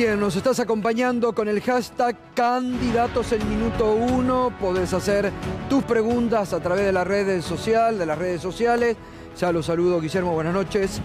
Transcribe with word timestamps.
Bien, 0.00 0.18
nos 0.18 0.34
estás 0.34 0.58
acompañando 0.58 1.34
con 1.34 1.46
el 1.46 1.60
hashtag 1.60 2.16
candidatos 2.32 3.32
en 3.32 3.46
minuto 3.46 3.92
uno. 3.92 4.50
Podés 4.58 4.94
hacer 4.94 5.30
tus 5.68 5.84
preguntas 5.84 6.54
a 6.54 6.60
través 6.60 6.86
de 6.86 6.92
la 6.92 7.04
red 7.04 7.42
social, 7.42 7.98
de 7.98 8.06
las 8.06 8.16
redes 8.16 8.40
sociales. 8.40 8.96
Ya 9.38 9.52
los 9.52 9.66
saludo, 9.66 10.00
Guillermo, 10.00 10.32
buenas 10.32 10.54
noches. 10.54 11.02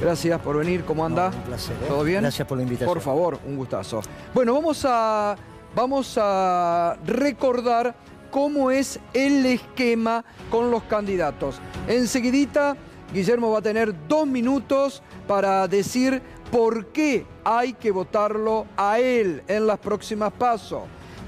Gracias 0.00 0.40
por 0.40 0.56
venir, 0.56 0.82
¿cómo 0.86 1.04
anda? 1.04 1.26
un 1.28 1.42
placer. 1.42 1.76
¿eh? 1.76 1.88
¿Todo 1.88 2.02
bien? 2.04 2.22
Gracias 2.22 2.48
por 2.48 2.56
la 2.56 2.62
invitación. 2.62 2.94
Por 2.94 3.02
favor, 3.02 3.38
un 3.46 3.54
gustazo. 3.54 4.00
Bueno, 4.32 4.54
vamos 4.54 4.82
a, 4.88 5.36
vamos 5.74 6.16
a 6.18 6.96
recordar 7.04 7.94
cómo 8.30 8.70
es 8.70 8.98
el 9.12 9.44
esquema 9.44 10.24
con 10.50 10.70
los 10.70 10.84
candidatos. 10.84 11.60
Enseguidita, 11.86 12.78
Guillermo 13.12 13.50
va 13.50 13.58
a 13.58 13.62
tener 13.62 13.94
dos 14.08 14.26
minutos 14.26 15.02
para 15.26 15.68
decir 15.68 16.22
por 16.50 16.86
qué 16.86 17.26
hay 17.44 17.74
que 17.74 17.90
votarlo 17.90 18.66
a 18.76 18.98
él 18.98 19.42
en 19.48 19.66
las 19.66 19.78
próximas 19.78 20.32
pasos. 20.32 20.82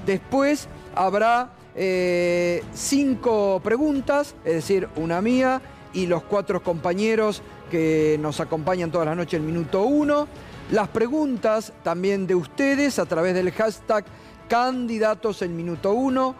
Después 0.05 0.67
habrá 0.95 1.51
eh, 1.75 2.63
cinco 2.73 3.61
preguntas, 3.63 4.35
es 4.43 4.55
decir, 4.55 4.89
una 4.95 5.21
mía 5.21 5.61
y 5.93 6.07
los 6.07 6.23
cuatro 6.23 6.63
compañeros 6.63 7.41
que 7.69 8.17
nos 8.19 8.39
acompañan 8.39 8.91
todas 8.91 9.07
las 9.07 9.15
noches 9.15 9.39
el 9.39 9.45
minuto 9.45 9.83
uno. 9.83 10.27
Las 10.71 10.87
preguntas 10.89 11.73
también 11.83 12.27
de 12.27 12.35
ustedes 12.35 12.99
a 12.99 13.05
través 13.05 13.33
del 13.33 13.51
hashtag 13.51 14.05
candidatos 14.47 15.41
en 15.41 15.55
minuto 15.55 15.93
uno. 15.93 16.35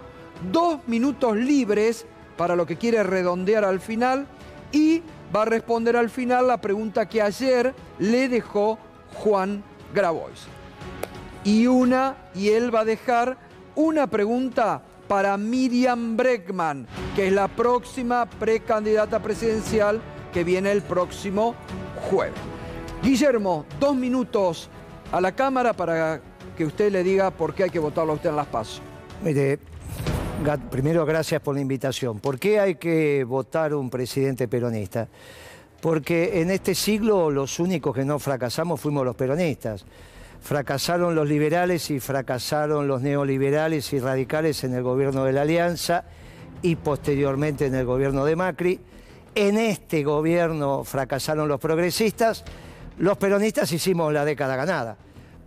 Dos 0.52 0.80
minutos 0.88 1.38
libres 1.38 2.06
para 2.38 2.56
lo 2.56 2.66
que 2.66 2.78
quiere 2.78 3.04
redondear 3.04 3.64
al 3.64 3.80
final 3.80 4.26
y 4.72 5.02
va 5.36 5.44
a 5.44 5.46
responder 5.46 5.96
al 5.96 6.10
final 6.10 6.48
la 6.48 6.60
pregunta 6.60 7.08
que 7.08 7.22
ayer 7.22 7.74
le 8.00 8.30
dejó 8.30 8.78
Juan 9.14 9.64
Grabois. 9.94 10.48
Y 11.44 11.68
una, 11.68 12.16
y 12.36 12.50
él 12.50 12.74
va 12.74 12.82
a 12.82 12.86
dejar 12.86 13.38
una 13.76 14.08
pregunta 14.08 14.82
para 15.08 15.36
Miriam 15.38 16.16
Breckman, 16.16 16.88
que 17.16 17.28
es 17.28 17.34
la 17.34 17.48
próxima 17.48 18.30
precandidata 18.30 19.22
presidencial 19.22 20.02
que 20.32 20.44
viene 20.44 20.72
el 20.72 20.82
próximo 20.82 21.56
jueves. 22.10 22.40
Guillermo, 23.02 23.66
dos 23.80 23.96
minutos 23.96 24.70
a 25.12 25.20
la 25.20 25.34
Cámara 25.34 25.74
para 25.74 26.22
que 26.56 26.66
usted 26.66 26.92
le 26.92 27.04
diga 27.04 27.32
por 27.32 27.54
qué 27.54 27.64
hay 27.64 27.70
que 27.70 27.80
votarlo 27.80 28.14
a 28.14 28.16
usted 28.16 28.30
en 28.30 28.36
las 28.36 28.48
pasos. 28.48 28.82
Mire, 29.24 29.60
primero 30.72 31.06
gracias 31.06 31.40
por 31.42 31.54
la 31.56 31.62
invitación. 31.62 32.20
¿Por 32.20 32.40
qué 32.40 32.60
hay 32.60 32.76
que 32.76 33.24
votar 33.24 33.76
un 33.76 33.90
presidente 33.90 34.48
peronista? 34.48 35.08
Porque 35.80 36.42
en 36.42 36.50
este 36.50 36.74
siglo 36.74 37.30
los 37.30 37.60
únicos 37.60 37.96
que 37.96 38.04
no 38.04 38.18
fracasamos 38.18 38.82
fuimos 38.82 39.06
los 39.06 39.16
peronistas. 39.16 39.86
Fracasaron 40.42 41.14
los 41.14 41.30
liberales 41.30 41.92
y 41.92 42.00
fracasaron 42.00 42.88
los 42.88 43.04
neoliberales 43.04 43.94
y 43.94 44.00
radicales 44.00 44.64
en 44.64 44.74
el 44.74 44.82
gobierno 44.82 45.26
de 45.26 45.34
la 45.34 45.44
Alianza 45.44 46.06
y 46.64 46.76
posteriormente 46.76 47.68
en 47.68 47.76
el 47.76 47.86
gobierno 47.86 48.26
de 48.26 48.36
Macri. 48.36 48.80
En 49.36 49.58
este 49.58 50.04
gobierno 50.04 50.84
fracasaron 50.84 51.48
los 51.48 51.60
progresistas. 51.60 52.44
Los 52.98 53.18
peronistas 53.18 53.72
hicimos 53.72 54.12
la 54.12 54.26
década 54.26 54.56
ganada, 54.56 54.98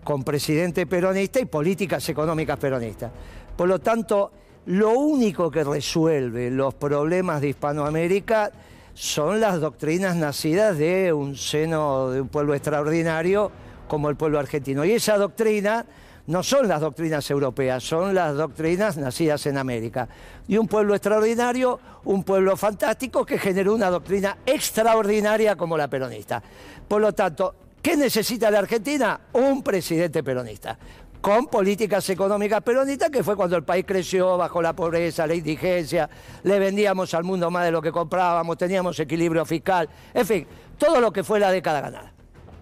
con 0.04 0.22
presidente 0.22 0.86
peronista 0.86 1.40
y 1.40 1.46
políticas 1.46 2.08
económicas 2.08 2.58
peronistas. 2.58 3.10
Por 3.56 3.68
lo 3.68 3.80
tanto, 3.80 4.30
lo 4.66 4.90
único 4.92 5.50
que 5.50 5.62
resuelve 5.62 6.50
los 6.50 6.74
problemas 6.74 7.40
de 7.40 7.48
Hispanoamérica 7.48 8.50
son 8.94 9.40
las 9.40 9.60
doctrinas 9.60 10.16
nacidas 10.16 10.78
de 10.78 11.12
un 11.12 11.36
seno 11.36 12.10
de 12.10 12.20
un 12.20 12.28
pueblo 12.28 12.54
extraordinario 12.54 13.50
como 13.88 14.08
el 14.08 14.16
pueblo 14.16 14.38
argentino. 14.38 14.84
Y 14.84 14.92
esa 14.92 15.18
doctrina 15.18 15.84
no 16.26 16.42
son 16.42 16.68
las 16.68 16.80
doctrinas 16.80 17.28
europeas, 17.30 17.82
son 17.82 18.14
las 18.14 18.34
doctrinas 18.36 18.96
nacidas 18.96 19.44
en 19.46 19.58
América. 19.58 20.08
Y 20.48 20.56
un 20.56 20.66
pueblo 20.66 20.94
extraordinario, 20.94 21.78
un 22.04 22.24
pueblo 22.24 22.56
fantástico 22.56 23.26
que 23.26 23.38
generó 23.38 23.74
una 23.74 23.90
doctrina 23.90 24.38
extraordinaria 24.46 25.56
como 25.56 25.76
la 25.76 25.88
peronista. 25.88 26.42
Por 26.88 27.02
lo 27.02 27.12
tanto, 27.12 27.54
¿qué 27.82 27.96
necesita 27.96 28.50
la 28.50 28.60
Argentina? 28.60 29.20
Un 29.34 29.62
presidente 29.62 30.22
peronista 30.22 30.78
con 31.24 31.46
políticas 31.46 32.10
económicas 32.10 32.60
peronistas, 32.60 33.08
que 33.08 33.24
fue 33.24 33.34
cuando 33.34 33.56
el 33.56 33.64
país 33.64 33.86
creció 33.88 34.36
bajo 34.36 34.60
la 34.60 34.76
pobreza, 34.76 35.26
la 35.26 35.34
indigencia, 35.34 36.10
le 36.42 36.58
vendíamos 36.58 37.14
al 37.14 37.24
mundo 37.24 37.50
más 37.50 37.64
de 37.64 37.70
lo 37.70 37.80
que 37.80 37.90
comprábamos, 37.90 38.58
teníamos 38.58 39.00
equilibrio 39.00 39.46
fiscal, 39.46 39.88
en 40.12 40.26
fin, 40.26 40.46
todo 40.76 41.00
lo 41.00 41.10
que 41.14 41.24
fue 41.24 41.40
la 41.40 41.50
década 41.50 41.80
ganada. 41.80 42.12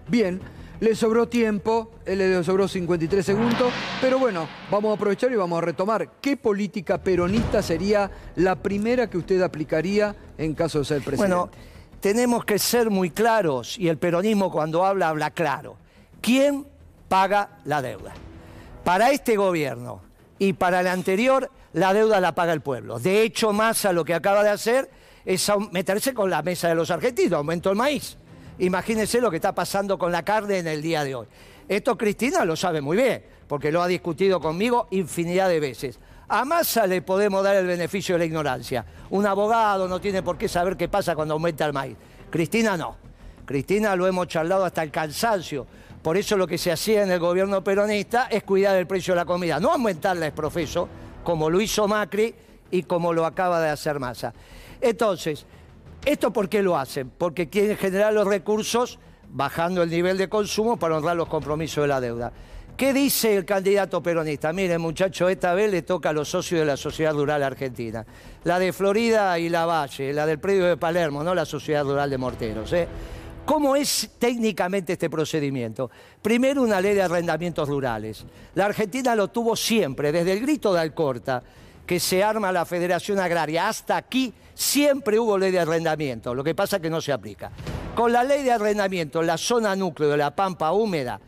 Bien, 0.07 0.41
le 0.79 0.95
sobró 0.95 1.27
tiempo, 1.27 1.91
le 2.07 2.45
sobró 2.45 2.69
53 2.69 3.27
segundos, 3.27 3.73
pero 4.01 4.21
bueno, 4.21 4.47
vamos 4.71 4.93
a 4.93 4.95
aprovechar 4.95 5.33
y 5.33 5.35
vamos 5.35 5.59
a 5.59 5.63
retomar. 5.63 6.09
¿Qué 6.21 6.37
política 6.37 6.99
peronista 6.99 7.63
sería 7.63 8.09
la 8.37 8.55
primera 8.55 9.11
que 9.11 9.19
usted 9.19 9.43
aplicaría 9.43 10.15
en 10.39 10.55
caso 10.55 10.79
de 10.79 10.85
ser 10.85 11.03
presidente? 11.03 11.35
Bueno, 11.35 11.51
tenemos 11.99 12.45
que 12.45 12.61
ser 12.61 12.91
muy 12.91 13.11
claros, 13.11 13.77
y 13.77 13.89
el 13.89 13.99
peronismo 13.99 14.53
cuando 14.53 14.87
habla, 14.87 15.09
habla 15.09 15.33
claro. 15.33 15.79
¿Quién 16.21 16.65
paga 17.09 17.59
la 17.65 17.83
deuda? 17.83 18.15
Para 18.85 19.11
este 19.13 19.37
gobierno 19.37 20.03
y 20.39 20.55
para 20.55 20.81
el 20.81 20.89
anterior, 20.89 21.51
la 21.73 21.95
deuda 21.95 22.21
la 22.21 22.35
paga 22.35 22.53
el 22.53 22.61
pueblo. 22.61 22.99
De 22.99 23.23
hecho, 23.23 23.53
Massa 23.53 23.93
lo 23.93 24.05
que 24.05 24.15
acaba 24.15 24.43
de 24.43 24.51
hacer 24.51 24.91
es 25.25 25.51
meterse 25.71 26.13
con 26.13 26.29
la 26.29 26.43
mesa 26.43 26.69
de 26.69 26.75
los 26.75 26.91
argentinos, 26.91 27.35
aumento 27.35 27.71
el 27.71 27.77
maíz. 27.77 28.17
Imagínense 28.59 29.21
lo 29.21 29.31
que 29.31 29.37
está 29.37 29.55
pasando 29.55 29.99
con 29.99 30.11
la 30.11 30.25
carne 30.25 30.59
en 30.59 30.67
el 30.67 30.83
día 30.83 31.05
de 31.05 31.15
hoy. 31.15 31.27
Esto 31.69 31.97
Cristina 31.97 32.45
lo 32.45 32.57
sabe 32.57 32.81
muy 32.81 32.97
bien, 32.97 33.25
porque 33.47 33.71
lo 33.71 33.83
ha 33.83 33.87
discutido 33.87 34.41
conmigo 34.41 34.89
infinidad 34.91 35.49
de 35.49 35.61
veces. 35.61 36.01
A 36.29 36.45
Massa 36.45 36.87
le 36.87 37.03
podemos 37.03 37.45
dar 37.45 37.57
el 37.57 37.67
beneficio 37.67 38.17
de 38.17 38.21
la 38.21 38.25
ignorancia. 38.25 38.85
Un 39.11 39.27
abogado 39.27 39.87
no 39.87 40.01
tiene 40.01 40.23
por 40.23 40.37
qué 40.37 40.49
saber 40.49 40.77
qué 40.77 40.89
pasa 40.89 41.15
cuando 41.15 41.35
aumenta 41.35 41.65
el 41.67 41.73
maíz. 41.73 41.97
Cristina 42.31 42.77
no. 42.77 42.97
Cristina 43.45 43.95
lo 43.95 44.07
hemos 44.07 44.29
charlado 44.29 44.65
hasta 44.65 44.83
el 44.83 44.91
cansancio. 44.91 45.67
Por 46.03 46.17
eso 46.17 46.37
lo 46.37 46.47
que 46.47 46.59
se 46.59 46.73
hacía 46.73 47.05
en 47.05 47.11
el 47.13 47.21
gobierno 47.21 47.63
peronista 47.63 48.27
es 48.27 48.43
cuidar 48.43 48.77
el 48.77 48.87
precio 48.87 49.15
de 49.15 49.21
la 49.21 49.25
comida, 49.25 49.61
no 49.61 49.73
aumentarla 49.73 50.27
es 50.27 50.33
profeso, 50.33 50.89
como 51.23 51.49
lo 51.49 51.61
hizo 51.61 51.87
Macri 51.87 52.35
y 52.71 52.83
como 52.83 53.13
lo 53.13 53.25
acaba 53.25 53.61
de 53.61 53.69
hacer 53.69 54.01
Massa. 54.01 54.35
Entonces, 54.81 55.47
¿esto 56.05 56.33
por 56.33 56.49
qué 56.49 56.63
lo 56.63 56.77
hacen? 56.77 57.11
Porque 57.17 57.49
quieren 57.49 57.77
generar 57.77 58.13
los 58.13 58.27
recursos 58.27 58.99
bajando 59.29 59.83
el 59.83 59.91
nivel 59.91 60.19
de 60.19 60.29
consumo 60.29 60.77
para 60.77 60.97
honrar 60.97 61.17
los 61.17 61.29
compromisos 61.29 61.85
de 61.85 61.89
la 61.89 62.01
deuda. 62.01 62.33
¿Qué 62.77 62.93
dice 62.93 63.37
el 63.37 63.45
candidato 63.45 64.03
peronista? 64.03 64.53
Miren, 64.53 64.81
muchachos, 64.81 65.31
esta 65.31 65.55
vez 65.55 65.71
le 65.71 65.83
toca 65.83 66.09
a 66.09 66.13
los 66.13 66.29
socios 66.29 66.61
de 66.61 66.67
la 66.67 66.77
Sociedad 66.77 67.13
Rural 67.13 67.43
Argentina. 67.43 68.05
La 68.45 68.59
de 68.59 68.73
Florida 68.73 69.39
y 69.39 69.49
la 69.49 69.67
Valle, 69.67 70.13
la 70.13 70.27
del 70.27 70.39
predio 70.39 70.65
de 70.65 70.77
Palermo, 70.77 71.23
no 71.23 71.35
la 71.35 71.45
Sociedad 71.45 71.85
Rural 71.85 72.11
de 72.11 72.19
Morteros. 72.19 72.73
¿eh? 72.73 72.89
¿Cómo 73.45 73.75
es 73.75 74.11
técnicamente 74.19 74.93
este 74.93 75.11
procedimiento? 75.11 75.91
Primero, 76.23 76.63
una 76.63 76.81
ley 76.81 76.95
de 76.95 77.03
arrendamientos 77.03 77.69
rurales. 77.69 78.25
La 78.55 78.67
Argentina 78.67 79.17
lo 79.17 79.29
tuvo 79.29 79.57
siempre, 79.57 80.13
desde 80.13 80.33
el 80.33 80.41
grito 80.41 80.73
de 80.73 80.81
Alcorta, 80.81 81.43
que 81.85 81.99
se 81.99 82.23
arma 82.23 82.53
la 82.53 82.65
Federación 82.65 83.19
Agraria, 83.19 83.69
hasta 83.69 83.97
aquí 83.97 84.33
siempre 84.55 85.19
hubo 85.19 85.37
ley 85.37 85.51
de 85.51 85.59
arrendamiento, 85.59 86.35
lo 86.35 86.45
que 86.45 86.55
pasa 86.55 86.77
es 86.77 86.83
que 86.83 86.91
no 86.91 87.01
se 87.01 87.13
aplica. 87.13 87.51
Con 87.97 88.13
la 88.13 88.23
ley 88.23 88.45
de 88.45 88.53
arrendamiento 88.53 89.21
en 89.21 89.27
la 89.27 89.37
zona 89.37 89.75
núcleo 89.75 90.11
de 90.11 90.17
la 90.17 90.35
Pampa 90.35 90.73
Húmeda, 90.73 91.21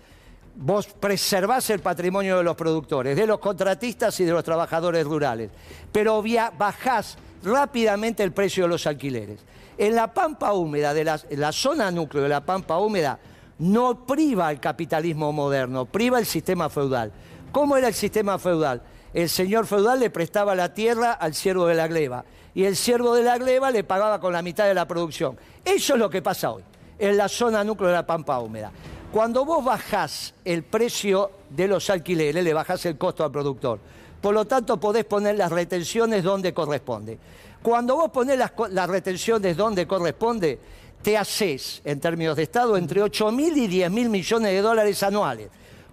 vos 0.54 0.86
preservás 0.86 1.69
el 1.70 1.80
patrimonio 1.80 2.38
de 2.38 2.44
los 2.44 2.56
productores, 2.56 3.16
de 3.16 3.26
los 3.26 3.41
contratistas 3.41 4.19
y 4.20 4.24
de 4.24 4.32
los 4.32 4.44
trabajadores 4.44 5.04
rurales, 5.04 5.50
pero 5.91 6.22
bajás 6.56 7.19
rápidamente 7.42 8.22
el 8.22 8.32
precio 8.32 8.64
de 8.64 8.69
los 8.69 8.86
alquileres. 8.86 9.41
En 9.76 9.94
la 9.94 10.12
pampa 10.12 10.52
húmeda, 10.52 10.94
de 10.94 11.04
la, 11.04 11.52
zona 11.52 11.90
núcleo 11.90 12.22
de 12.22 12.28
la 12.28 12.44
pampa 12.44 12.78
húmeda, 12.78 13.18
no 13.58 14.06
priva 14.06 14.50
el 14.50 14.60
capitalismo 14.60 15.32
moderno, 15.32 15.84
priva 15.84 16.18
el 16.18 16.26
sistema 16.26 16.68
feudal. 16.68 17.12
¿Cómo 17.50 17.76
era 17.76 17.88
el 17.88 17.94
sistema 17.94 18.38
feudal? 18.38 18.82
El 19.12 19.28
señor 19.28 19.66
feudal 19.66 20.00
le 20.00 20.10
prestaba 20.10 20.54
la 20.54 20.74
tierra 20.74 21.12
al 21.12 21.34
siervo 21.34 21.66
de 21.66 21.74
la 21.74 21.86
gleba 21.86 22.24
y 22.54 22.65
el 22.65 22.76
siervo 22.76 23.15
de 23.15 23.22
la 23.22 23.38
gleba 23.38 23.71
le 23.71 23.84
pagaba 23.84 24.21
con 24.21 24.32
la 24.32 24.42
mitad 24.42 24.66
de 24.66 24.74
la 24.74 24.86
producción. 24.86 25.36
Eso 25.65 25.94
es 25.94 25.98
lo 25.98 26.10
que 26.10 26.22
pasa 26.22 26.53
hoy, 26.53 26.62
en 26.98 27.16
la 27.16 27.28
zona 27.28 27.65
núcleo 27.65 27.88
de 27.88 27.97
la 27.97 28.06
pampa 28.06 28.38
húmeda. 28.38 28.72
Cuando 29.12 29.44
vos 29.44 29.65
bajás 29.65 30.34
el 30.44 30.65
precio 30.65 31.30
de 31.50 31.68
los 31.68 31.88
alquileres, 31.91 32.42
le 32.42 32.53
bajás 32.53 32.84
el 32.86 32.98
costo 32.98 33.24
al 33.24 33.30
productor. 33.30 33.78
Por 34.20 34.34
lo 34.34 34.44
tanto, 34.44 34.80
podés 34.80 35.04
poner 35.04 35.36
las 35.36 35.53
retenciones 35.53 36.24
donde 36.24 36.53
corresponde. 36.54 37.18
Cuando 37.65 37.97
vos 37.97 38.11
ponés 38.11 38.39
las, 38.39 38.91
retenciones 38.91 39.57
donde 39.57 39.87
corresponde, 39.87 40.61
te 41.01 41.16
haces, 41.16 41.81
en 41.83 41.99
términos 41.99 42.37
de 42.37 42.43
Estado, 42.43 42.77
entre 42.77 43.01
8 43.01 43.33
mil 43.33 43.57
y 43.57 43.66
10 43.66 43.91
mil 43.91 44.11
millones 44.11 44.51
de 44.53 44.61
dólares 44.61 45.03
anuales. 45.03 45.49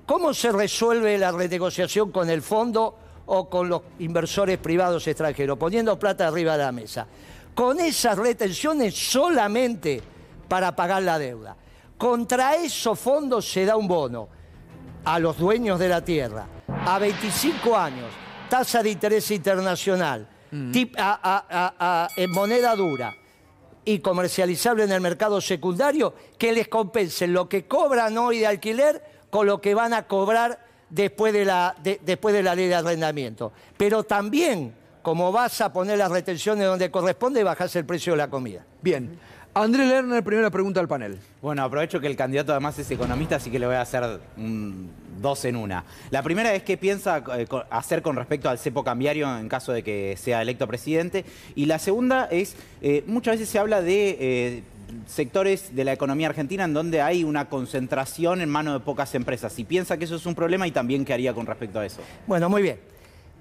¿Cómo 0.06 0.34
se 0.34 0.52
resuelve 0.52 1.18
la 1.18 1.32
renegociación 1.32 2.12
con 2.12 2.30
el 2.30 2.42
fondo 2.42 2.98
o 3.26 3.50
con 3.50 3.70
los 3.70 3.84
inversores 4.00 4.58
privados 4.58 5.08
extranjeros? 5.08 5.58
Poniendo 5.58 5.98
plata 5.98 6.28
arriba 6.28 6.58
de 6.58 6.64
la 6.66 6.74
mesa. 6.74 7.08
Con 7.56 7.80
esas 7.80 8.18
retenciones 8.18 8.94
solamente 8.94 10.02
para 10.50 10.76
pagar 10.76 11.04
la 11.04 11.18
deuda. 11.18 11.56
Contra 11.98 12.56
esos 12.56 13.00
fondos 13.00 13.50
se 13.50 13.64
da 13.64 13.78
un 13.78 13.88
bono. 13.88 14.28
a 15.06 15.20
los 15.20 15.38
dueños 15.38 15.80
de 15.80 15.88
la 15.88 16.04
tierra 16.04 16.46
a 16.68 17.00
25 17.00 17.78
años, 17.78 18.12
tasa 18.50 18.84
de 18.84 18.90
interés 18.90 19.32
internacional, 19.32 20.28
en 20.52 22.32
moneda 22.32 22.76
dura 22.76 23.16
y 23.84 24.00
comercializable 24.00 24.84
en 24.84 24.92
el 24.92 25.02
mercado 25.02 25.42
secundario, 25.42 26.14
que 26.38 26.54
les 26.54 26.68
compensen 26.68 27.34
lo 27.34 27.50
que 27.50 27.66
cobran 27.66 28.18
hoy 28.18 28.40
de 28.40 28.48
alquiler 28.48 29.02
con 29.30 29.48
lo 29.48 29.60
que 29.60 29.74
van 29.74 29.94
a 29.94 30.08
cobrar 30.08 30.60
después 30.90 31.34
de 31.34 31.46
la, 31.46 31.76
después 32.02 32.36
de 32.36 32.44
la 32.44 32.54
ley 32.54 32.68
de 32.68 32.76
arrendamiento. 32.76 33.52
Pero 33.78 34.04
también, 34.04 34.76
como 35.02 35.32
vas 35.32 35.62
a 35.62 35.74
poner 35.74 35.98
las 35.98 36.12
retenciones 36.12 36.68
donde 36.68 36.92
corresponde, 36.92 37.44
bajas 37.44 37.76
el 37.76 37.86
precio 37.86 38.14
de 38.14 38.18
la 38.18 38.30
comida. 38.30 38.66
Bien. 38.82 39.18
Andrés 39.54 39.90
Lerner, 39.90 40.24
primera 40.24 40.50
pregunta 40.50 40.80
al 40.80 40.88
panel. 40.88 41.20
Bueno, 41.42 41.62
aprovecho 41.64 42.00
que 42.00 42.08
el 42.08 42.16
candidato 42.16 42.54
además 42.54 42.80
es 42.80 42.90
economista, 42.90 43.36
así 43.36 43.52
que 43.52 43.60
le 43.60 43.66
voy 43.66 43.76
a 43.76 43.82
hacer 43.82 44.22
dos 45.22 45.44
en 45.44 45.58
una. 45.58 45.84
La 46.10 46.24
primera 46.24 46.56
es 46.56 46.64
qué 46.64 46.78
piensa 46.78 47.22
eh, 47.38 47.46
hacer 47.70 48.02
con 48.02 48.16
respecto 48.16 48.50
al 48.50 48.58
cepo 48.58 48.86
cambiario 48.86 49.38
en 49.38 49.50
caso 49.50 49.74
de 49.74 49.84
que 49.84 50.16
sea 50.18 50.42
electo 50.42 50.68
presidente. 50.68 51.26
Y 51.54 51.66
la 51.66 51.80
segunda 51.80 52.30
es, 52.32 52.56
eh, 52.82 53.04
muchas 53.08 53.34
veces 53.34 53.50
se 53.50 53.60
habla 53.60 53.82
de 53.82 54.18
eh, 54.22 54.64
sectores 55.06 55.76
de 55.76 55.84
la 55.84 55.92
economía 55.92 56.28
argentina 56.28 56.64
en 56.64 56.74
donde 56.74 57.02
hay 57.02 57.26
una 57.26 57.50
concentración 57.50 58.40
en 58.40 58.48
manos 58.48 58.76
de 58.76 58.80
pocas 58.80 59.14
empresas. 59.16 59.52
Si 59.52 59.66
piensa 59.66 59.98
que 59.98 60.06
eso 60.06 60.16
es 60.16 60.26
un 60.26 60.34
problema 60.34 60.66
y 60.66 60.72
también 60.72 61.04
qué 61.04 61.14
haría 61.14 61.34
con 61.34 61.46
respecto 61.46 61.78
a 61.82 61.86
eso. 61.86 62.00
Bueno, 62.26 62.50
muy 62.50 62.62
bien. 62.62 62.80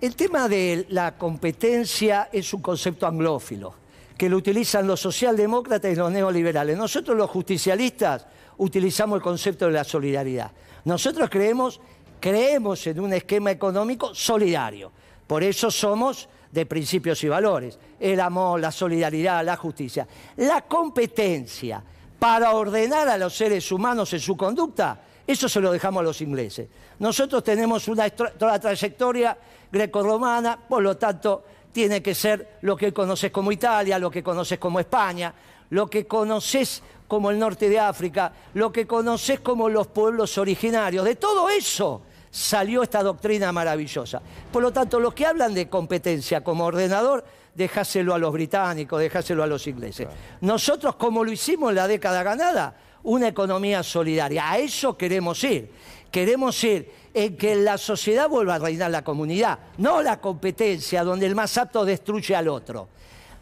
El 0.00 0.16
tema 0.16 0.48
de 0.48 0.86
la 0.88 1.16
competencia 1.16 2.30
es 2.32 2.52
un 2.52 2.62
concepto 2.62 3.06
anglófilo 3.06 3.79
que 4.20 4.28
lo 4.28 4.36
utilizan 4.36 4.86
los 4.86 5.00
socialdemócratas 5.00 5.90
y 5.90 5.94
los 5.94 6.12
neoliberales. 6.12 6.76
Nosotros 6.76 7.16
los 7.16 7.30
justicialistas 7.30 8.26
utilizamos 8.58 9.16
el 9.16 9.22
concepto 9.22 9.64
de 9.64 9.72
la 9.72 9.82
solidaridad. 9.82 10.50
Nosotros 10.84 11.30
creemos, 11.30 11.80
creemos 12.20 12.86
en 12.86 13.00
un 13.00 13.14
esquema 13.14 13.50
económico 13.50 14.14
solidario. 14.14 14.92
Por 15.26 15.42
eso 15.42 15.70
somos 15.70 16.28
de 16.52 16.66
principios 16.66 17.24
y 17.24 17.28
valores. 17.28 17.78
El 17.98 18.20
amor, 18.20 18.60
la 18.60 18.70
solidaridad, 18.70 19.42
la 19.42 19.56
justicia. 19.56 20.06
La 20.36 20.66
competencia 20.66 21.82
para 22.18 22.52
ordenar 22.52 23.08
a 23.08 23.16
los 23.16 23.34
seres 23.34 23.72
humanos 23.72 24.12
en 24.12 24.20
su 24.20 24.36
conducta, 24.36 25.00
eso 25.26 25.48
se 25.48 25.62
lo 25.62 25.72
dejamos 25.72 26.00
a 26.00 26.04
los 26.04 26.20
ingleses. 26.20 26.68
Nosotros 26.98 27.42
tenemos 27.42 27.88
una 27.88 28.10
trayectoria 28.10 29.38
grecorromana, 29.72 30.58
por 30.58 30.82
lo 30.82 30.98
tanto 30.98 31.42
tiene 31.72 32.02
que 32.02 32.14
ser 32.14 32.58
lo 32.62 32.76
que 32.76 32.92
conoces 32.92 33.30
como 33.30 33.52
Italia, 33.52 33.98
lo 33.98 34.10
que 34.10 34.22
conoces 34.22 34.58
como 34.58 34.80
España, 34.80 35.32
lo 35.70 35.88
que 35.88 36.06
conoces 36.06 36.82
como 37.06 37.30
el 37.30 37.38
norte 37.38 37.68
de 37.68 37.78
África, 37.78 38.32
lo 38.54 38.72
que 38.72 38.86
conoces 38.86 39.40
como 39.40 39.68
los 39.68 39.88
pueblos 39.88 40.38
originarios. 40.38 41.04
De 41.04 41.16
todo 41.16 41.48
eso 41.48 42.02
salió 42.30 42.82
esta 42.82 43.02
doctrina 43.02 43.52
maravillosa. 43.52 44.22
Por 44.52 44.62
lo 44.62 44.72
tanto, 44.72 45.00
los 45.00 45.14
que 45.14 45.26
hablan 45.26 45.54
de 45.54 45.68
competencia 45.68 46.42
como 46.42 46.64
ordenador, 46.64 47.24
dejáselo 47.54 48.14
a 48.14 48.18
los 48.18 48.32
británicos, 48.32 49.00
dejáselo 49.00 49.42
a 49.42 49.46
los 49.46 49.66
ingleses. 49.66 50.08
Nosotros, 50.40 50.96
como 50.96 51.24
lo 51.24 51.32
hicimos 51.32 51.70
en 51.70 51.76
la 51.76 51.88
década 51.88 52.22
ganada, 52.22 52.74
una 53.02 53.28
economía 53.28 53.82
solidaria. 53.82 54.50
A 54.50 54.58
eso 54.58 54.96
queremos 54.96 55.42
ir. 55.44 55.70
Queremos 56.10 56.62
ir 56.64 56.90
en 57.14 57.36
que 57.36 57.54
la 57.56 57.78
sociedad 57.78 58.28
vuelva 58.28 58.56
a 58.56 58.58
reinar 58.58 58.90
la 58.90 59.02
comunidad, 59.02 59.58
no 59.78 60.02
la 60.02 60.20
competencia 60.20 61.04
donde 61.04 61.26
el 61.26 61.34
más 61.34 61.56
apto 61.56 61.84
destruye 61.84 62.34
al 62.34 62.48
otro. 62.48 62.88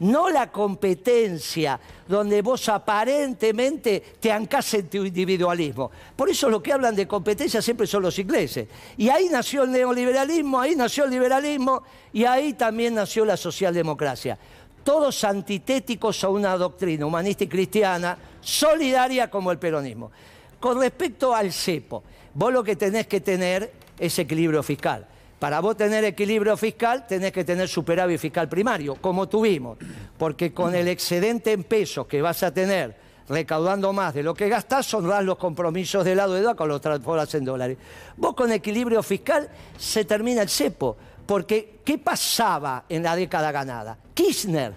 No 0.00 0.30
la 0.30 0.52
competencia 0.52 1.80
donde 2.06 2.40
vos 2.40 2.68
aparentemente 2.68 4.00
te 4.20 4.30
ancás 4.30 4.74
en 4.74 4.88
tu 4.88 5.04
individualismo. 5.04 5.90
Por 6.14 6.30
eso 6.30 6.48
lo 6.48 6.62
que 6.62 6.72
hablan 6.72 6.94
de 6.94 7.08
competencia 7.08 7.60
siempre 7.60 7.86
son 7.86 8.04
los 8.04 8.16
ingleses. 8.16 8.68
Y 8.96 9.08
ahí 9.08 9.28
nació 9.28 9.64
el 9.64 9.72
neoliberalismo, 9.72 10.60
ahí 10.60 10.76
nació 10.76 11.04
el 11.04 11.10
liberalismo 11.10 11.82
y 12.12 12.24
ahí 12.24 12.52
también 12.52 12.94
nació 12.94 13.24
la 13.24 13.36
socialdemocracia. 13.36 14.38
Todos 14.84 15.24
antitéticos 15.24 16.22
a 16.24 16.28
una 16.28 16.56
doctrina 16.56 17.06
humanista 17.06 17.44
y 17.44 17.48
cristiana 17.48 18.16
solidaria 18.40 19.30
como 19.30 19.50
el 19.52 19.58
peronismo. 19.58 20.10
Con 20.58 20.80
respecto 20.80 21.34
al 21.34 21.52
cepo, 21.52 22.02
vos 22.34 22.52
lo 22.52 22.64
que 22.64 22.76
tenés 22.76 23.06
que 23.06 23.20
tener 23.20 23.72
es 23.98 24.18
equilibrio 24.18 24.62
fiscal. 24.62 25.06
Para 25.38 25.60
vos 25.60 25.76
tener 25.76 26.04
equilibrio 26.04 26.56
fiscal 26.56 27.06
tenés 27.06 27.30
que 27.30 27.44
tener 27.44 27.68
superávit 27.68 28.18
fiscal 28.18 28.48
primario, 28.48 28.96
como 28.96 29.28
tuvimos, 29.28 29.78
porque 30.16 30.52
con 30.52 30.74
el 30.74 30.88
excedente 30.88 31.52
en 31.52 31.62
pesos 31.62 32.06
que 32.06 32.20
vas 32.20 32.42
a 32.42 32.52
tener 32.52 33.08
recaudando 33.28 33.92
más 33.92 34.14
de 34.14 34.22
lo 34.22 34.34
que 34.34 34.48
gastás, 34.48 34.92
honrás 34.94 35.22
los 35.24 35.38
compromisos 35.38 36.04
de 36.04 36.16
de 36.16 36.26
deuda 36.26 36.54
con 36.54 36.68
los 36.68 36.80
transformas 36.80 37.32
en 37.34 37.44
dólares. 37.44 37.76
Vos 38.16 38.34
con 38.34 38.50
equilibrio 38.50 39.02
fiscal 39.02 39.48
se 39.76 40.04
termina 40.04 40.42
el 40.42 40.48
cepo, 40.48 40.96
porque 41.28 41.80
¿qué 41.84 41.98
pasaba 41.98 42.86
en 42.88 43.02
la 43.02 43.14
década 43.14 43.52
ganada? 43.52 43.98
Kirchner 44.14 44.72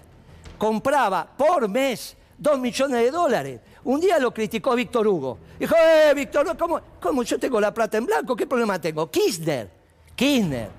compraba 0.57 1.25
por 1.25 1.69
mes 1.69 2.17
dos 2.37 2.59
millones 2.59 2.99
de 3.05 3.09
dólares 3.09 3.59
un 3.85 4.01
día 4.01 4.19
lo 4.19 4.33
criticó 4.33 4.75
Víctor 4.75 5.07
Hugo. 5.07 5.39
Dijo, 5.57 5.75
eh, 5.75 6.13
Víctor, 6.13 6.55
¿cómo, 6.57 6.81
¿cómo 6.99 7.23
yo 7.23 7.39
tengo 7.39 7.59
la 7.59 7.73
plata 7.73 7.97
en 7.97 8.05
blanco? 8.05 8.35
¿Qué 8.35 8.45
problema 8.45 8.79
tengo? 8.79 9.09
Kirchner, 9.09 9.69
Kirchner, 10.13 10.69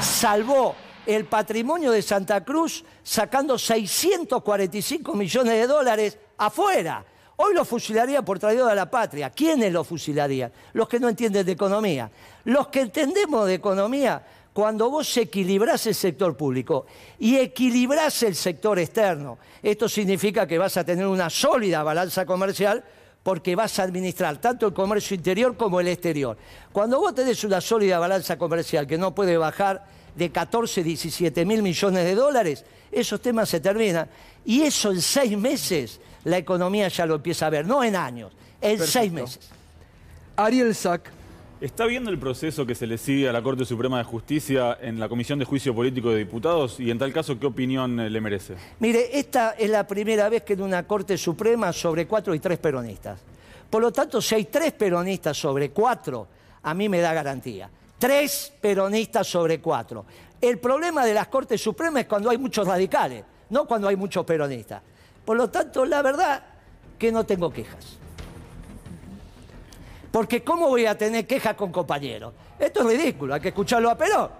salvó 0.00 0.74
el 1.06 1.26
patrimonio 1.26 1.92
de 1.92 2.02
Santa 2.02 2.42
Cruz 2.42 2.82
sacando 3.02 3.56
645 3.58 5.14
millones 5.14 5.52
de 5.52 5.66
dólares 5.66 6.18
afuera. 6.38 7.04
Hoy 7.36 7.54
lo 7.54 7.64
fusilaría 7.64 8.22
por 8.22 8.38
traidor 8.38 8.70
a 8.70 8.74
la 8.74 8.90
patria. 8.90 9.30
¿Quiénes 9.30 9.72
lo 9.72 9.84
fusilarían? 9.84 10.52
Los 10.72 10.88
que 10.88 10.98
no 10.98 11.08
entienden 11.08 11.46
de 11.46 11.52
economía. 11.52 12.10
Los 12.44 12.68
que 12.68 12.80
entendemos 12.80 13.46
de 13.46 13.54
economía 13.54 14.22
cuando 14.60 14.90
vos 14.90 15.16
equilibrás 15.16 15.86
el 15.86 15.94
sector 15.94 16.36
público 16.36 16.84
y 17.18 17.38
equilibrás 17.38 18.22
el 18.24 18.34
sector 18.34 18.78
externo, 18.78 19.38
esto 19.62 19.88
significa 19.88 20.46
que 20.46 20.58
vas 20.58 20.76
a 20.76 20.84
tener 20.84 21.06
una 21.06 21.30
sólida 21.30 21.82
balanza 21.82 22.26
comercial 22.26 22.84
porque 23.22 23.56
vas 23.56 23.78
a 23.78 23.84
administrar 23.84 24.38
tanto 24.38 24.66
el 24.66 24.74
comercio 24.74 25.14
interior 25.14 25.56
como 25.56 25.80
el 25.80 25.88
exterior. 25.88 26.36
Cuando 26.72 27.00
vos 27.00 27.14
tenés 27.14 27.42
una 27.42 27.62
sólida 27.62 27.98
balanza 27.98 28.36
comercial 28.36 28.86
que 28.86 28.98
no 28.98 29.14
puede 29.14 29.38
bajar 29.38 29.82
de 30.14 30.30
14, 30.30 30.82
17 30.82 31.46
mil 31.46 31.62
millones 31.62 32.04
de 32.04 32.14
dólares, 32.14 32.62
esos 32.92 33.18
temas 33.18 33.48
se 33.48 33.60
terminan. 33.60 34.10
Y 34.44 34.60
eso 34.60 34.90
en 34.90 35.00
seis 35.00 35.38
meses 35.38 36.00
la 36.24 36.36
economía 36.36 36.88
ya 36.88 37.06
lo 37.06 37.14
empieza 37.14 37.46
a 37.46 37.50
ver, 37.50 37.64
no 37.64 37.82
en 37.82 37.96
años, 37.96 38.30
en 38.60 38.78
seis 38.86 39.10
meses. 39.10 39.40
Ariel 40.36 40.74
Sack 40.74 41.10
¿Está 41.60 41.84
viendo 41.84 42.10
el 42.10 42.18
proceso 42.18 42.64
que 42.64 42.74
se 42.74 42.86
le 42.86 42.96
sigue 42.96 43.28
a 43.28 43.32
la 43.34 43.42
Corte 43.42 43.66
Suprema 43.66 43.98
de 43.98 44.04
Justicia 44.04 44.78
en 44.80 44.98
la 44.98 45.10
Comisión 45.10 45.38
de 45.38 45.44
Juicio 45.44 45.74
Político 45.74 46.08
de 46.10 46.16
Diputados? 46.16 46.80
Y 46.80 46.90
en 46.90 46.98
tal 46.98 47.12
caso, 47.12 47.38
¿qué 47.38 47.46
opinión 47.46 48.00
eh, 48.00 48.08
le 48.08 48.18
merece? 48.18 48.54
Mire, 48.78 49.18
esta 49.18 49.50
es 49.50 49.68
la 49.68 49.86
primera 49.86 50.30
vez 50.30 50.42
que 50.42 50.54
en 50.54 50.62
una 50.62 50.86
Corte 50.86 51.18
Suprema 51.18 51.70
sobre 51.74 52.06
cuatro 52.06 52.34
y 52.34 52.38
tres 52.40 52.58
peronistas. 52.58 53.20
Por 53.68 53.82
lo 53.82 53.92
tanto, 53.92 54.22
si 54.22 54.36
hay 54.36 54.46
tres 54.46 54.72
peronistas 54.72 55.36
sobre 55.36 55.70
cuatro, 55.70 56.28
a 56.62 56.72
mí 56.72 56.88
me 56.88 57.00
da 57.00 57.12
garantía. 57.12 57.68
Tres 57.98 58.54
peronistas 58.58 59.26
sobre 59.26 59.60
cuatro. 59.60 60.06
El 60.40 60.58
problema 60.58 61.04
de 61.04 61.12
las 61.12 61.28
Cortes 61.28 61.60
Supremas 61.60 62.04
es 62.04 62.08
cuando 62.08 62.30
hay 62.30 62.38
muchos 62.38 62.66
radicales, 62.66 63.22
no 63.50 63.66
cuando 63.66 63.86
hay 63.86 63.96
muchos 63.96 64.24
peronistas. 64.24 64.80
Por 65.26 65.36
lo 65.36 65.50
tanto, 65.50 65.84
la 65.84 66.00
verdad 66.00 66.42
que 66.98 67.12
no 67.12 67.24
tengo 67.24 67.52
quejas. 67.52 67.98
Porque 70.10 70.42
¿cómo 70.42 70.68
voy 70.68 70.86
a 70.86 70.96
tener 70.96 71.26
quejas 71.26 71.54
con 71.54 71.70
compañeros? 71.70 72.32
Esto 72.58 72.80
es 72.80 72.98
ridículo, 72.98 73.34
hay 73.34 73.40
que 73.40 73.48
escucharlo 73.48 73.90
a 73.90 73.96
Perón. 73.96 74.30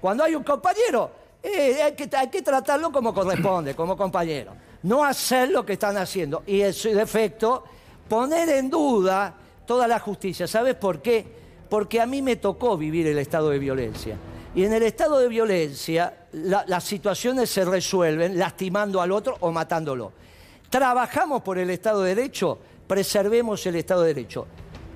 Cuando 0.00 0.24
hay 0.24 0.34
un 0.34 0.42
compañero, 0.42 1.10
eh, 1.42 1.82
hay, 1.82 1.92
que, 1.92 2.08
hay, 2.16 2.28
que, 2.28 2.42
tratarlo 2.42 2.90
como 2.90 3.12
corresponde, 3.12 3.74
como 3.76 3.96
compañero. 3.96 4.52
No 4.82 5.04
hacer 5.04 5.50
lo 5.50 5.64
que 5.64 5.74
están 5.74 5.96
haciendo. 5.96 6.42
Y 6.46 6.62
en 6.62 6.72
su 6.72 6.88
defecto, 6.88 7.64
poner 8.08 8.48
en 8.48 8.70
duda 8.70 9.34
toda 9.66 9.86
la 9.86 9.98
justicia. 9.98 10.46
¿Sabes 10.46 10.74
por 10.74 11.00
qué? 11.00 11.24
Porque 11.68 12.00
a 12.00 12.06
mí 12.06 12.20
me 12.20 12.36
tocó 12.36 12.76
vivir 12.76 13.06
el 13.06 13.18
estado 13.18 13.50
de 13.50 13.58
violencia. 13.58 14.16
Y 14.54 14.64
en 14.64 14.72
el 14.72 14.82
estado 14.82 15.18
de 15.18 15.28
violencia, 15.28 16.26
las 16.32 16.84
situaciones 16.84 17.48
se 17.48 17.64
resuelven 17.64 18.38
lastimando 18.38 19.00
al 19.00 19.12
otro 19.12 19.36
o 19.40 19.50
matándolo. 19.50 20.12
Trabajamos 20.68 21.42
por 21.42 21.58
el 21.58 21.70
Estado 21.70 22.02
de 22.02 22.14
Derecho, 22.14 22.58
preservemos 22.86 23.64
el 23.66 23.76
Estado 23.76 24.02
de 24.02 24.14
Derecho. 24.14 24.46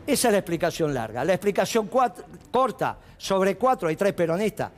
Esa 0.07 0.29
es 0.29 0.33
la 0.33 0.39
explicación 0.39 0.95
larga. 0.95 1.25
La 1.25 1.35
explicación 1.35 1.89
corta, 1.89 2.99
sobre 3.17 3.57
cuatro 3.57 3.89
hay 3.89 3.97
tres 3.97 4.13
peronistas. 4.13 4.71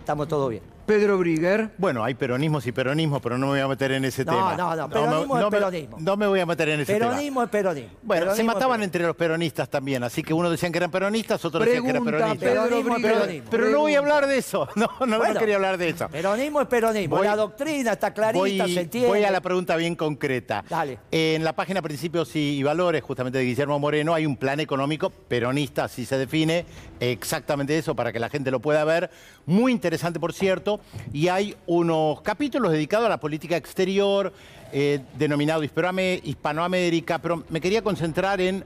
Estamos 0.00 0.26
todo 0.26 0.48
bien. 0.48 0.77
Pedro 0.88 1.18
Brigger. 1.18 1.68
Bueno, 1.76 2.02
hay 2.02 2.14
peronismos 2.14 2.66
y 2.66 2.72
peronismos, 2.72 3.20
pero 3.20 3.36
no 3.36 3.46
me 3.48 3.52
voy 3.52 3.60
a 3.60 3.68
meter 3.68 3.92
en 3.92 4.06
ese 4.06 4.24
No, 4.24 4.32
tema. 4.32 4.56
no, 4.56 4.74
no, 4.74 4.88
peronismo 4.88 5.38
es 5.38 5.44
me- 5.44 5.50
peronismo. 5.50 5.96
No 6.00 6.16
me 6.16 6.26
voy 6.26 6.40
a 6.40 6.46
meter 6.46 6.68
en 6.70 6.80
ese 6.80 6.94
tema. 6.94 7.10
Peronismo 7.10 7.42
es 7.42 7.48
peronismo. 7.50 7.90
Bueno, 8.02 8.20
se 8.22 8.24
Peronismo 8.24 8.50
es 8.50 8.54
mataban 8.56 8.82
entre 8.82 9.06
los 9.06 9.14
peronistas 9.14 9.68
también, 9.68 10.02
así 10.02 10.22
que 10.22 10.32
unos 10.32 10.50
decían 10.50 10.72
que 10.72 10.78
eran 10.78 10.90
peronistas, 10.90 11.44
otros 11.44 11.62
decían 11.66 11.84
que 11.84 11.90
eran 11.90 12.04
Pregunta, 12.04 12.24
peronistas. 12.38 12.48
Peronismo 12.50 12.96
es 12.96 13.02
Brigger. 13.02 13.18
peronismo. 13.20 13.50
Pero 13.50 13.64
no 13.68 13.78
voy 13.80 13.92
a 13.92 14.00
Pregunta. 14.00 14.16
hablar 14.16 14.30
de 14.30 14.38
eso, 14.38 14.68
no, 14.76 14.88
no, 15.00 15.06
no 15.06 15.18
Bueno, 15.18 15.38
quería 15.38 15.56
hablar 15.56 15.76
de 15.76 15.88
eso. 15.90 16.08
Peronismo 16.08 16.60
es 16.62 16.66
peronismo. 16.68 17.16
Voy- 17.16 17.26
la 17.26 17.36
doctrina 17.36 17.92
está 17.92 18.14
clarita, 18.14 18.38
Voy, 18.38 18.56
se 18.72 18.80
entiende. 18.80 19.08
voy 19.10 19.24
a 19.24 19.30
la 19.30 19.42
pregunta 19.42 19.76
bien 19.76 19.94
concreta. 19.94 20.64
Dale. 20.70 20.98
En 21.10 21.44
la 21.44 21.52
página 21.52 21.82
Principios 21.82 22.34
y 22.34 22.62
Valores, 22.62 23.02
justamente 23.02 23.36
de 23.36 23.44
Guillermo 23.44 23.78
Moreno, 23.78 24.14
hay 24.14 24.24
un 24.24 24.38
plan 24.38 24.58
económico 24.58 25.10
peronista, 25.10 25.84
así 25.84 26.06
se 26.06 26.16
define, 26.16 26.64
exactamente 26.98 27.76
eso, 27.76 27.94
para 27.94 28.10
que 28.10 28.18
la 28.18 28.30
gente 28.30 28.50
lo 28.50 28.60
pueda 28.60 28.84
ver. 28.84 29.10
Muy 29.44 29.70
interesante, 29.72 30.18
por 30.18 30.32
cierto. 30.32 30.77
Y 31.12 31.28
hay 31.28 31.54
unos 31.66 32.20
capítulos 32.22 32.72
dedicados 32.72 33.06
a 33.06 33.10
la 33.10 33.20
política 33.20 33.56
exterior, 33.56 34.32
eh, 34.72 35.00
denominado 35.18 35.62
Hispanoamérica, 35.64 37.18
pero 37.18 37.44
me 37.48 37.60
quería 37.60 37.82
concentrar 37.82 38.40
en 38.40 38.64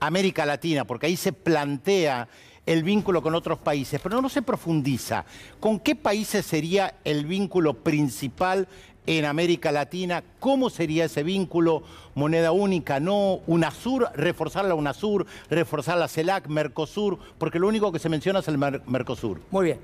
América 0.00 0.44
Latina, 0.44 0.84
porque 0.84 1.06
ahí 1.06 1.16
se 1.16 1.32
plantea 1.32 2.28
el 2.66 2.82
vínculo 2.82 3.22
con 3.22 3.34
otros 3.34 3.58
países, 3.58 4.00
pero 4.02 4.20
no 4.20 4.28
se 4.28 4.42
profundiza. 4.42 5.24
¿Con 5.60 5.78
qué 5.78 5.94
países 5.94 6.44
sería 6.44 6.96
el 7.04 7.24
vínculo 7.24 7.74
principal 7.74 8.66
en 9.06 9.24
América 9.24 9.70
Latina? 9.70 10.24
¿Cómo 10.40 10.68
sería 10.68 11.04
ese 11.04 11.22
vínculo? 11.22 11.84
Moneda 12.16 12.50
única, 12.50 12.98
no, 12.98 13.40
UNASUR, 13.46 14.08
reforzar 14.16 14.64
la 14.64 14.74
UNASUR, 14.74 15.26
reforzar 15.48 15.96
la 15.96 16.08
CELAC, 16.08 16.48
Mercosur, 16.48 17.18
porque 17.38 17.60
lo 17.60 17.68
único 17.68 17.92
que 17.92 18.00
se 18.00 18.08
menciona 18.08 18.40
es 18.40 18.48
el 18.48 18.58
Mer- 18.58 18.82
Mercosur. 18.86 19.40
Muy 19.52 19.66
bien. 19.66 19.78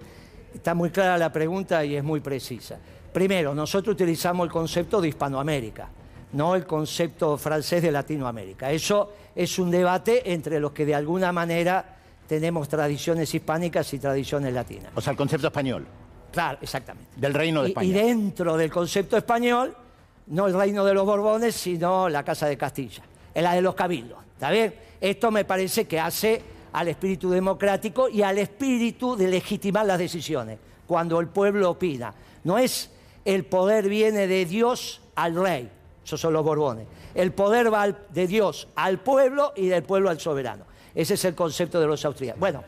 Está 0.55 0.75
muy 0.75 0.91
clara 0.91 1.17
la 1.19 1.33
pregunta 1.33 1.85
y 1.85 1.97
es 1.97 2.05
muy 2.05 2.21
precisa. 2.21 2.79
Primero, 3.13 3.55
nosotros 3.55 3.95
utilizamos 3.95 4.47
el 4.47 4.53
concepto 4.53 5.01
de 5.01 5.09
Hispanoamérica, 5.09 5.89
no 6.33 6.55
el 6.55 6.67
concepto 6.67 7.37
francés 7.37 7.83
de 7.83 7.93
Latinoamérica. 7.93 8.71
Eso 8.71 9.13
es 9.35 9.59
un 9.59 9.71
debate 9.71 10.33
entre 10.33 10.61
los 10.61 10.73
que 10.73 10.87
de 10.87 10.95
alguna 10.95 11.33
manera 11.33 11.85
tenemos 12.27 12.69
tradiciones 12.69 13.35
hispánicas 13.35 13.93
y 13.93 13.99
tradiciones 13.99 14.53
latinas. 14.55 14.93
O 14.95 15.01
sea, 15.01 15.11
el 15.11 15.17
concepto 15.17 15.49
español, 15.49 15.87
Claro, 16.31 16.59
exactamente. 16.63 17.11
del 17.17 17.35
Reino 17.35 17.63
de 17.63 17.69
Y- 17.69 17.73
España. 17.73 17.89
Y, 17.89 17.93
dentro 17.93 18.57
del 18.57 18.71
concepto 18.71 19.17
español, 19.19 19.77
no 20.29 20.47
el 20.47 20.55
reino 20.55 20.85
de 20.85 20.95
los 20.95 21.05
Borbones, 21.05 21.55
sino 21.55 22.09
la 22.09 22.23
Casa 22.25 22.47
de 22.47 22.57
Castilla, 22.57 23.03
la 23.35 23.53
de 23.55 23.61
los 23.61 23.75
cabildos. 23.75 24.19
¿Está 24.35 24.51
bien? 24.51 24.75
Esto 25.01 25.31
me 25.31 25.45
parece 25.45 25.85
que 25.87 26.01
hace 26.01 26.41
al 26.73 26.89
espíritu 26.89 27.31
democrático 27.31 28.09
y 28.09 28.23
al 28.23 28.39
espíritu 28.39 29.17
de 29.17 29.29
legitimar 29.29 29.87
las 29.87 29.99
decisiones, 29.99 30.59
cuando 30.87 31.21
el 31.21 31.29
pueblo 31.29 31.71
opina. 31.71 32.15
No 32.45 32.59
es 32.59 32.91
el 33.25 33.45
poder 33.45 33.89
viene 33.89 34.27
de 34.27 34.45
Dios 34.47 35.01
al 35.15 35.37
rey, 35.37 35.71
esos 36.05 36.21
son 36.21 36.33
los 36.33 36.45
Borbones. 36.45 36.87
El 37.15 37.33
poder 37.33 37.73
va 37.73 37.89
de 37.89 38.27
Dios 38.27 38.69
al 38.75 39.01
pueblo 39.01 39.53
y 39.55 39.67
del 39.67 39.83
pueblo 39.83 40.11
al 40.11 40.19
soberano. 40.19 40.65
Ese 40.95 41.15
es 41.15 41.25
el 41.25 41.35
concepto 41.35 41.81
de 41.81 41.87
los 41.87 42.05
austríacos. 42.05 42.41
Bueno, 42.41 42.65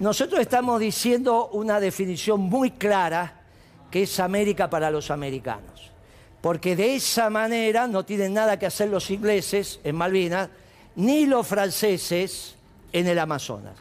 nosotros 0.00 0.40
estamos 0.40 0.80
diciendo 0.80 1.48
una 1.52 1.78
definición 1.78 2.40
muy 2.40 2.72
clara 2.72 3.42
que 3.90 4.02
es 4.02 4.18
América 4.18 4.68
para 4.68 4.90
los 4.90 5.10
americanos. 5.10 5.92
Porque 6.40 6.74
de 6.74 6.96
esa 6.96 7.30
manera 7.30 7.86
no 7.86 8.04
tienen 8.04 8.34
nada 8.34 8.58
que 8.58 8.66
hacer 8.66 8.88
los 8.88 9.10
ingleses 9.10 9.80
en 9.84 9.96
Malvinas, 9.96 10.50
ni 10.96 11.26
los 11.26 11.46
franceses 11.46 12.56
en 12.94 13.08
el 13.08 13.18
Amazonas. 13.18 13.74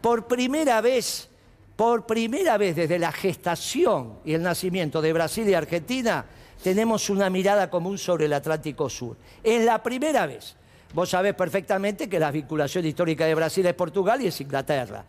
Por 0.00 0.26
primera 0.26 0.80
vez, 0.80 1.28
por 1.76 2.06
primera 2.06 2.56
vez 2.56 2.76
desde 2.76 2.98
la 2.98 3.12
gestación 3.12 4.20
y 4.24 4.32
el 4.32 4.42
nacimiento 4.42 5.02
de 5.02 5.12
Brasil 5.12 5.46
y 5.48 5.54
Argentina, 5.54 6.24
tenemos 6.62 7.10
una 7.10 7.28
mirada 7.28 7.68
común 7.68 7.98
sobre 7.98 8.26
el 8.26 8.32
Atlántico 8.32 8.88
Sur. 8.88 9.16
Es 9.42 9.64
la 9.64 9.82
primera 9.82 10.24
vez. 10.26 10.54
Vos 10.94 11.10
sabés 11.10 11.34
perfectamente 11.34 12.08
que 12.08 12.20
la 12.20 12.30
vinculación 12.30 12.86
histórica 12.86 13.26
de 13.26 13.34
Brasil 13.34 13.66
es 13.66 13.74
Portugal 13.74 14.22
y 14.22 14.28
es 14.28 14.40
Inglaterra. 14.40 15.04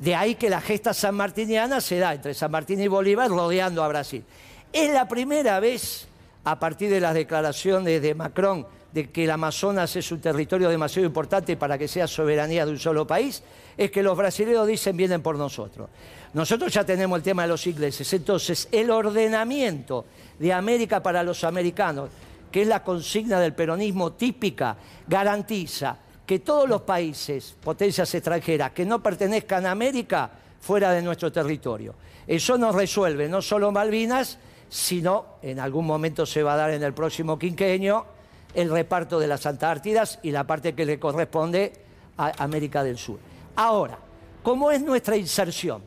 De 0.00 0.14
ahí 0.14 0.34
que 0.34 0.48
la 0.48 0.60
gesta 0.60 0.94
sanmartiniana 0.94 1.80
se 1.80 1.98
da 1.98 2.14
entre 2.14 2.34
San 2.34 2.50
Martín 2.50 2.80
y 2.80 2.88
Bolívar 2.88 3.28
rodeando 3.30 3.82
a 3.82 3.88
Brasil. 3.88 4.24
Es 4.72 4.90
la 4.90 5.06
primera 5.06 5.60
vez, 5.60 6.08
a 6.44 6.58
partir 6.58 6.90
de 6.90 7.00
las 7.00 7.14
declaraciones 7.14 8.00
de 8.00 8.14
Macron, 8.14 8.66
de 8.96 9.10
que 9.10 9.24
el 9.24 9.30
Amazonas 9.30 9.94
es 9.94 10.10
un 10.10 10.22
territorio 10.22 10.70
demasiado 10.70 11.04
importante 11.04 11.58
para 11.58 11.76
que 11.76 11.86
sea 11.86 12.06
soberanía 12.06 12.64
de 12.64 12.72
un 12.72 12.78
solo 12.78 13.06
país, 13.06 13.42
es 13.76 13.90
que 13.90 14.02
los 14.02 14.16
brasileños 14.16 14.66
dicen 14.66 14.96
vienen 14.96 15.20
por 15.20 15.36
nosotros. 15.36 15.90
Nosotros 16.32 16.72
ya 16.72 16.82
tenemos 16.82 17.18
el 17.18 17.22
tema 17.22 17.42
de 17.42 17.48
los 17.48 17.66
ingleses. 17.66 18.10
Entonces, 18.14 18.68
el 18.72 18.90
ordenamiento 18.90 20.06
de 20.38 20.50
América 20.50 21.02
para 21.02 21.22
los 21.22 21.44
americanos, 21.44 22.08
que 22.50 22.62
es 22.62 22.68
la 22.68 22.82
consigna 22.82 23.38
del 23.38 23.52
peronismo 23.52 24.14
típica, 24.14 24.78
garantiza 25.06 25.98
que 26.24 26.38
todos 26.38 26.66
los 26.66 26.80
países, 26.80 27.54
potencias 27.62 28.14
extranjeras, 28.14 28.70
que 28.70 28.86
no 28.86 29.02
pertenezcan 29.02 29.66
a 29.66 29.72
América, 29.72 30.30
fuera 30.58 30.92
de 30.92 31.02
nuestro 31.02 31.30
territorio. 31.30 31.94
Eso 32.26 32.56
nos 32.56 32.74
resuelve 32.74 33.28
no 33.28 33.42
solo 33.42 33.70
Malvinas, 33.70 34.38
sino 34.70 35.36
en 35.42 35.60
algún 35.60 35.84
momento 35.84 36.24
se 36.24 36.42
va 36.42 36.54
a 36.54 36.56
dar 36.56 36.70
en 36.70 36.82
el 36.82 36.94
próximo 36.94 37.38
quinquenio 37.38 38.15
el 38.56 38.70
reparto 38.70 39.20
de 39.20 39.26
las 39.26 39.44
Antártidas 39.44 40.18
y 40.22 40.30
la 40.30 40.46
parte 40.46 40.74
que 40.74 40.86
le 40.86 40.98
corresponde 40.98 41.74
a 42.16 42.42
América 42.42 42.82
del 42.82 42.96
Sur. 42.96 43.18
Ahora, 43.54 43.98
¿cómo 44.42 44.70
es 44.70 44.80
nuestra 44.80 45.14
inserción? 45.14 45.82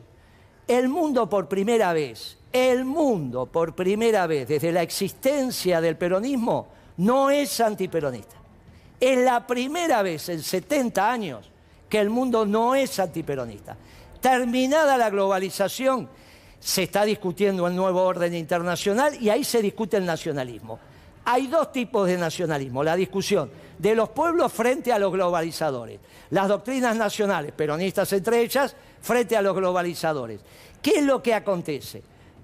El 0.68 0.88
mundo 0.88 1.28
por 1.28 1.48
primera 1.48 1.92
vez, 1.92 2.38
el 2.52 2.84
mundo 2.84 3.46
por 3.46 3.74
primera 3.74 4.28
vez 4.28 4.46
desde 4.46 4.70
la 4.70 4.82
existencia 4.82 5.80
del 5.80 5.96
peronismo 5.96 6.68
no 6.98 7.28
es 7.28 7.60
antiperonista. 7.60 8.36
Es 9.00 9.18
la 9.18 9.44
primera 9.44 10.02
vez 10.02 10.28
en 10.28 10.40
70 10.40 11.10
años 11.10 11.50
que 11.88 11.98
el 11.98 12.08
mundo 12.08 12.46
no 12.46 12.76
es 12.76 13.00
antiperonista. 13.00 13.76
Terminada 14.20 14.96
la 14.96 15.10
globalización, 15.10 16.08
se 16.60 16.84
está 16.84 17.04
discutiendo 17.04 17.66
el 17.66 17.74
nuevo 17.74 18.02
orden 18.02 18.32
internacional 18.34 19.20
y 19.20 19.28
ahí 19.28 19.42
se 19.42 19.60
discute 19.60 19.96
el 19.96 20.06
nacionalismo. 20.06 20.78
Hay 21.24 21.46
dos 21.46 21.70
tipos 21.72 22.08
de 22.08 22.16
nacionalismo, 22.16 22.82
la 22.82 22.96
discusión 22.96 23.50
de 23.78 23.94
los 23.94 24.08
pueblos 24.10 24.52
frente 24.52 24.92
a 24.92 24.98
los 24.98 25.12
globalizadores, 25.12 26.00
las 26.30 26.48
doctrinas 26.48 26.96
nacionales, 26.96 27.52
peronistas 27.52 28.12
entre 28.12 28.40
ellas, 28.40 28.74
frente 29.00 29.36
a 29.36 29.42
los 29.42 29.54
globalizadores. 29.54 30.40
¿Qué 30.82 30.98
es 30.98 31.04
lo 31.04 31.22
que 31.22 31.34
acontece? 31.34 32.02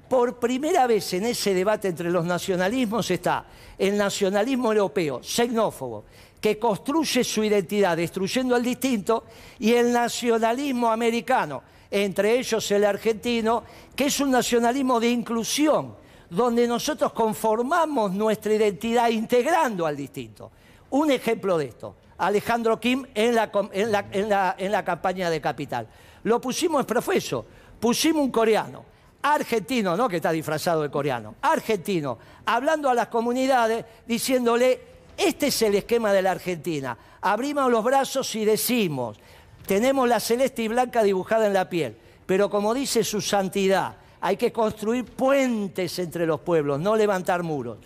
Por 0.09 0.39
primera 0.39 0.87
vez 0.87 1.15
en 1.15 1.27
ese 1.27 1.53
debate 1.53 1.89
entre 1.89 2.11
los 2.11 2.25
nacionalismos 2.25 3.11
está 3.11 3.45
el 3.77 3.97
nacionalismo 3.97 4.73
europeo, 4.73 5.21
xenófobo, 5.23 6.05
que 6.41 6.59
construye 6.59 7.25
su 7.25 7.43
identidad 7.43 7.97
destruyendo 7.97 8.55
al 8.55 8.63
distinto, 8.63 9.25
y 9.59 9.73
el 9.73 9.93
nacionalismo 9.93 10.91
americano, 10.91 11.63
entre 11.91 12.39
ellos 12.39 12.71
el 12.71 12.85
argentino, 12.85 13.65
que 13.97 14.07
es 14.07 14.21
un 14.21 14.31
nacionalismo 14.31 15.01
de 15.01 15.11
inclusión, 15.11 15.97
donde 16.31 16.67
nosotros 16.67 17.13
conformamos 17.13 18.13
nuestra 18.13 18.55
identidad 18.55 19.09
integrando 19.09 19.87
al 19.87 19.97
distinto. 19.97 20.51
Un 20.91 21.11
ejemplo 21.11 21.59
de 21.59 21.67
esto, 21.67 21.95
Alejandro 22.19 22.81
Kim 22.81 23.07
en 23.15 23.35
la, 23.35 24.85
campaña 24.85 25.31
de 25.31 25.41
Capital. 25.41 25.87
Lo 26.25 26.41
pusimos 26.41 26.81
en 26.81 26.87
profeso, 26.87 27.45
pusimos 27.79 28.23
un 28.23 28.31
coreano, 28.31 28.85
argentino, 29.23 29.97
no 29.97 30.09
que 30.09 30.17
está 30.17 30.33
disfrazado 30.33 30.83
de 30.83 30.91
coreano, 30.91 31.37
argentino, 31.43 32.19
hablando 32.45 32.89
a 32.89 32.95
las 32.95 33.09
comunidades, 33.09 33.85
diciéndole, 34.07 34.81
este 35.17 35.49
es 35.49 35.63
el 35.63 35.75
esquema 35.77 36.13
de 36.13 36.23
la 36.23 36.33
Argentina, 36.33 36.97
abrimos 37.21 37.71
los 37.71 37.85
brazos 37.85 38.35
y 38.35 38.45
decimos, 38.45 39.19
tenemos 39.67 40.09
la 40.09 40.21
celeste 40.21 40.63
y 40.63 40.69
blanca 40.69 41.03
dibujada 41.03 41.47
en 41.47 41.55
la 41.55 41.69
piel, 41.69 41.97
pero 42.25 42.51
como 42.51 42.75
dice 42.75 43.03
su 43.03 43.21
santidad, 43.21 43.97
hay 44.21 44.37
que 44.37 44.53
construir 44.53 45.05
puentes 45.05 45.99
entre 45.99 46.27
los 46.27 46.41
pueblos, 46.41 46.81
no 46.81 46.97
levantar 46.97 47.43
muros. 47.43 47.79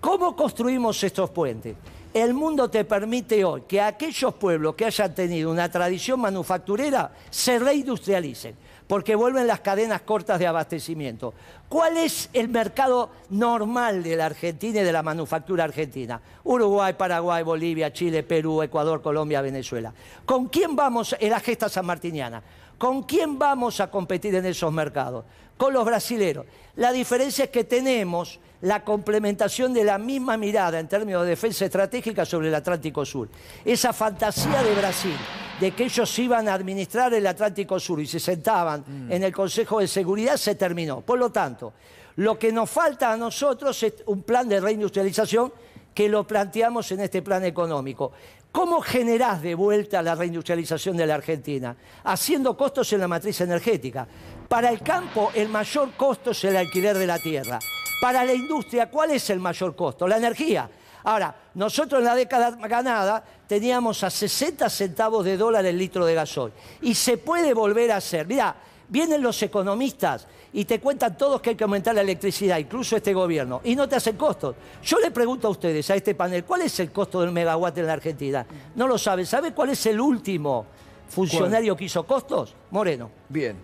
¿Cómo 0.00 0.36
construimos 0.36 1.02
estos 1.02 1.30
puentes? 1.30 1.76
El 2.14 2.32
mundo 2.32 2.70
te 2.70 2.84
permite 2.84 3.44
hoy 3.44 3.64
que 3.68 3.80
aquellos 3.80 4.32
pueblos 4.34 4.74
que 4.74 4.86
hayan 4.86 5.14
tenido 5.14 5.50
una 5.50 5.70
tradición 5.70 6.20
manufacturera 6.20 7.12
se 7.28 7.58
reindustrialicen, 7.58 8.56
porque 8.86 9.14
vuelven 9.14 9.46
las 9.46 9.60
cadenas 9.60 10.00
cortas 10.02 10.38
de 10.38 10.46
abastecimiento. 10.46 11.34
¿Cuál 11.68 11.98
es 11.98 12.30
el 12.32 12.48
mercado 12.48 13.10
normal 13.30 14.02
de 14.02 14.16
la 14.16 14.26
Argentina 14.26 14.80
y 14.80 14.84
de 14.84 14.92
la 14.92 15.02
manufactura 15.02 15.64
argentina? 15.64 16.20
Uruguay, 16.44 16.94
Paraguay, 16.94 17.42
Bolivia, 17.42 17.92
Chile, 17.92 18.22
Perú, 18.22 18.62
Ecuador, 18.62 19.02
Colombia, 19.02 19.42
Venezuela. 19.42 19.92
¿Con 20.24 20.46
quién 20.46 20.76
vamos 20.76 21.14
en 21.18 21.30
la 21.30 21.40
gesta 21.40 21.68
sanmartiniana? 21.68 22.42
¿Con 22.78 23.02
quién 23.02 23.38
vamos 23.38 23.80
a 23.80 23.90
competir 23.90 24.34
en 24.36 24.46
esos 24.46 24.72
mercados? 24.72 25.24
Con 25.56 25.72
los 25.72 25.84
brasileros. 25.84 26.46
La 26.76 26.92
diferencia 26.92 27.44
es 27.44 27.50
que 27.50 27.64
tenemos 27.64 28.38
la 28.62 28.84
complementación 28.84 29.72
de 29.72 29.84
la 29.84 29.98
misma 29.98 30.36
mirada 30.36 30.78
en 30.78 30.88
términos 30.88 31.22
de 31.22 31.30
defensa 31.30 31.64
estratégica 31.64 32.24
sobre 32.24 32.48
el 32.48 32.54
Atlántico 32.54 33.04
Sur. 33.04 33.28
Esa 33.64 33.92
fantasía 33.92 34.62
de 34.62 34.74
Brasil, 34.74 35.16
de 35.60 35.70
que 35.72 35.84
ellos 35.84 36.18
iban 36.18 36.48
a 36.48 36.54
administrar 36.54 37.12
el 37.14 37.26
Atlántico 37.26 37.78
Sur 37.80 38.00
y 38.00 38.06
se 38.06 38.20
sentaban 38.20 38.84
Mm. 38.86 39.12
en 39.12 39.22
el 39.22 39.32
Consejo 39.32 39.80
de 39.80 39.88
Seguridad, 39.88 40.36
se 40.36 40.54
terminó. 40.54 41.00
Por 41.00 41.18
lo 41.18 41.30
tanto, 41.30 41.72
lo 42.16 42.38
que 42.38 42.52
nos 42.52 42.68
falta 42.70 43.12
a 43.12 43.16
nosotros 43.16 43.82
es 43.82 43.94
un 44.06 44.22
plan 44.22 44.48
de 44.48 44.60
reindustrialización 44.60 45.52
que 45.94 46.08
lo 46.08 46.26
planteamos 46.26 46.90
en 46.92 47.00
este 47.00 47.22
plan 47.22 47.44
económico. 47.44 48.12
¿Cómo 48.52 48.80
generás 48.80 49.42
de 49.42 49.54
vuelta 49.54 50.00
la 50.02 50.14
reindustrialización 50.14 50.96
de 50.96 51.06
la 51.06 51.14
Argentina? 51.16 51.76
Haciendo 52.04 52.56
costos 52.56 52.90
en 52.94 53.00
la 53.00 53.08
matriz 53.08 53.38
energética. 53.42 54.06
Para 54.48 54.70
el 54.70 54.80
campo, 54.80 55.30
el 55.34 55.48
mayor 55.48 55.92
costo 55.96 56.30
es 56.30 56.44
el 56.44 56.56
alquiler 56.56 56.96
de 56.96 57.06
la 57.06 57.18
tierra. 57.18 57.58
Para 58.00 58.24
la 58.24 58.32
industria, 58.32 58.90
¿cuál 58.90 59.10
es 59.10 59.28
el 59.30 59.40
mayor 59.40 59.74
costo? 59.74 60.06
La 60.06 60.18
energía. 60.18 60.70
Ahora, 61.04 61.34
nosotros 61.54 62.00
en 62.00 62.04
la 62.04 62.14
década 62.14 62.50
ganada 62.50 63.24
teníamos 63.46 64.02
a 64.04 64.10
60 64.10 64.68
centavos 64.70 65.24
de 65.24 65.36
dólar 65.36 65.64
el 65.66 65.78
litro 65.78 66.04
de 66.04 66.14
gasoil. 66.14 66.52
Y 66.82 66.94
se 66.94 67.16
puede 67.16 67.54
volver 67.54 67.92
a 67.92 67.96
hacer. 67.96 68.26
Mirá, 68.26 68.54
vienen 68.88 69.22
los 69.22 69.42
economistas 69.42 70.26
y 70.52 70.64
te 70.64 70.80
cuentan 70.80 71.16
todos 71.16 71.40
que 71.40 71.50
hay 71.50 71.56
que 71.56 71.64
aumentar 71.64 71.94
la 71.94 72.00
electricidad, 72.00 72.58
incluso 72.58 72.96
este 72.96 73.12
gobierno, 73.12 73.60
y 73.64 73.76
no 73.76 73.88
te 73.88 73.96
hacen 73.96 74.16
costos. 74.16 74.56
Yo 74.82 74.98
le 74.98 75.10
pregunto 75.10 75.48
a 75.48 75.50
ustedes, 75.50 75.90
a 75.90 75.96
este 75.96 76.14
panel, 76.14 76.44
¿cuál 76.44 76.62
es 76.62 76.78
el 76.80 76.92
costo 76.92 77.20
del 77.20 77.32
megawatt 77.32 77.76
en 77.78 77.86
la 77.86 77.92
Argentina? 77.94 78.46
No 78.74 78.86
lo 78.86 78.96
saben. 78.96 79.26
¿Sabe 79.26 79.52
cuál 79.52 79.70
es 79.70 79.86
el 79.86 80.00
último 80.00 80.66
funcionario 81.08 81.76
que 81.76 81.84
hizo 81.84 82.06
costos? 82.06 82.54
Moreno. 82.70 83.10
Bien. 83.28 83.56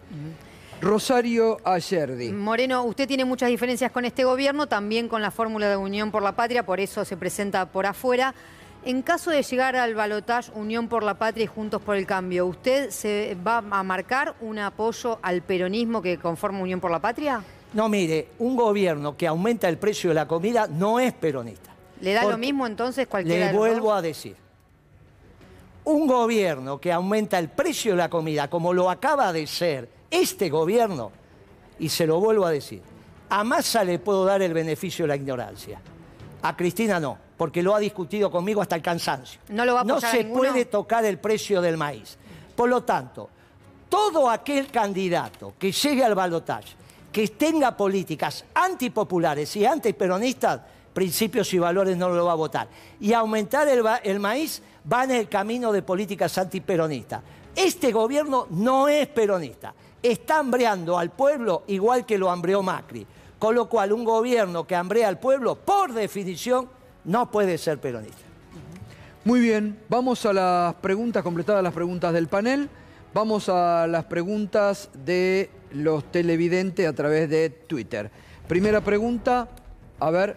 Rosario 0.82 1.58
Ayerdi. 1.62 2.32
Moreno, 2.32 2.82
usted 2.82 3.06
tiene 3.06 3.24
muchas 3.24 3.48
diferencias 3.48 3.92
con 3.92 4.04
este 4.04 4.24
gobierno, 4.24 4.66
también 4.66 5.06
con 5.06 5.22
la 5.22 5.30
fórmula 5.30 5.68
de 5.68 5.76
Unión 5.76 6.10
por 6.10 6.24
la 6.24 6.32
Patria, 6.32 6.66
por 6.66 6.80
eso 6.80 7.04
se 7.04 7.16
presenta 7.16 7.66
por 7.66 7.86
afuera. 7.86 8.34
En 8.84 9.00
caso 9.02 9.30
de 9.30 9.44
llegar 9.44 9.76
al 9.76 9.94
balotaje 9.94 10.50
Unión 10.56 10.88
por 10.88 11.04
la 11.04 11.14
Patria 11.14 11.44
y 11.44 11.46
Juntos 11.46 11.80
por 11.80 11.94
el 11.94 12.04
Cambio, 12.04 12.46
¿usted 12.46 12.90
se 12.90 13.36
va 13.46 13.58
a 13.58 13.82
marcar 13.84 14.34
un 14.40 14.58
apoyo 14.58 15.20
al 15.22 15.42
peronismo 15.42 16.02
que 16.02 16.18
conforma 16.18 16.58
Unión 16.58 16.80
por 16.80 16.90
la 16.90 16.98
Patria? 16.98 17.44
No, 17.74 17.88
mire, 17.88 18.30
un 18.40 18.56
gobierno 18.56 19.16
que 19.16 19.28
aumenta 19.28 19.68
el 19.68 19.78
precio 19.78 20.10
de 20.10 20.14
la 20.14 20.26
comida 20.26 20.66
no 20.66 20.98
es 20.98 21.12
peronista. 21.12 21.70
¿Le 22.00 22.12
da 22.12 22.22
Porque 22.22 22.32
lo 22.32 22.38
mismo 22.38 22.66
entonces 22.66 23.06
cualquiera 23.06 23.52
Le 23.52 23.56
vuelvo 23.56 23.90
dos? 23.90 23.98
a 23.98 24.02
decir. 24.02 24.34
Un 25.84 26.08
gobierno 26.08 26.80
que 26.80 26.92
aumenta 26.92 27.38
el 27.38 27.50
precio 27.50 27.92
de 27.92 27.98
la 27.98 28.10
comida, 28.10 28.50
como 28.50 28.72
lo 28.72 28.90
acaba 28.90 29.32
de 29.32 29.46
ser 29.46 30.01
este 30.12 30.50
gobierno, 30.50 31.10
y 31.78 31.88
se 31.88 32.06
lo 32.06 32.20
vuelvo 32.20 32.46
a 32.46 32.50
decir, 32.50 32.82
a 33.30 33.42
Massa 33.42 33.82
le 33.82 33.98
puedo 33.98 34.24
dar 34.24 34.42
el 34.42 34.52
beneficio 34.52 35.04
de 35.04 35.08
la 35.08 35.16
ignorancia. 35.16 35.80
A 36.42 36.56
Cristina 36.56 37.00
no, 37.00 37.16
porque 37.36 37.62
lo 37.62 37.74
ha 37.74 37.78
discutido 37.78 38.30
conmigo 38.30 38.60
hasta 38.60 38.76
el 38.76 38.82
cansancio. 38.82 39.40
¿No 39.48 39.64
lo 39.64 39.74
va 39.74 39.80
a 39.80 39.84
No 39.84 39.94
apoyar 39.94 40.10
a 40.10 40.16
se 40.16 40.24
puede 40.24 40.66
tocar 40.66 41.04
el 41.04 41.18
precio 41.18 41.62
del 41.62 41.76
maíz. 41.76 42.18
Por 42.54 42.68
lo 42.68 42.82
tanto, 42.82 43.30
todo 43.88 44.28
aquel 44.28 44.68
candidato 44.68 45.54
que 45.58 45.72
llegue 45.72 46.04
al 46.04 46.14
balotaje, 46.14 46.74
que 47.10 47.28
tenga 47.28 47.76
políticas 47.76 48.44
antipopulares 48.54 49.56
y 49.56 49.64
antiperonistas, 49.64 50.60
principios 50.92 51.52
y 51.54 51.58
valores 51.58 51.96
no 51.96 52.10
lo 52.10 52.26
va 52.26 52.32
a 52.32 52.36
votar. 52.36 52.68
Y 53.00 53.14
aumentar 53.14 53.66
el 53.68 54.20
maíz 54.20 54.62
va 54.90 55.04
en 55.04 55.12
el 55.12 55.28
camino 55.28 55.72
de 55.72 55.82
políticas 55.82 56.36
antiperonistas. 56.36 57.22
Este 57.54 57.92
gobierno 57.92 58.46
no 58.50 58.88
es 58.88 59.06
peronista. 59.08 59.74
Está 60.02 60.38
hambreando 60.38 60.98
al 60.98 61.10
pueblo 61.10 61.62
igual 61.68 62.04
que 62.04 62.18
lo 62.18 62.30
hambreó 62.30 62.62
Macri. 62.62 63.06
Con 63.38 63.54
lo 63.54 63.68
cual, 63.68 63.92
un 63.92 64.04
gobierno 64.04 64.66
que 64.66 64.76
hambrea 64.76 65.08
al 65.08 65.18
pueblo, 65.18 65.56
por 65.56 65.92
definición, 65.92 66.68
no 67.04 67.30
puede 67.30 67.58
ser 67.58 67.80
peronista. 67.80 68.22
Muy 69.24 69.40
bien, 69.40 69.78
vamos 69.88 70.24
a 70.26 70.32
las 70.32 70.74
preguntas, 70.76 71.22
completadas 71.22 71.62
las 71.62 71.72
preguntas 71.72 72.12
del 72.12 72.28
panel. 72.28 72.68
Vamos 73.14 73.48
a 73.48 73.86
las 73.86 74.04
preguntas 74.04 74.90
de 75.04 75.50
los 75.72 76.10
televidentes 76.10 76.88
a 76.88 76.92
través 76.92 77.28
de 77.28 77.50
Twitter. 77.50 78.10
Primera 78.48 78.80
pregunta, 78.80 79.48
a 80.00 80.10
ver. 80.10 80.36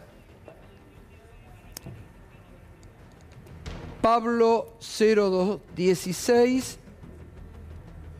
Pablo 4.02 4.74
0216 4.80 6.80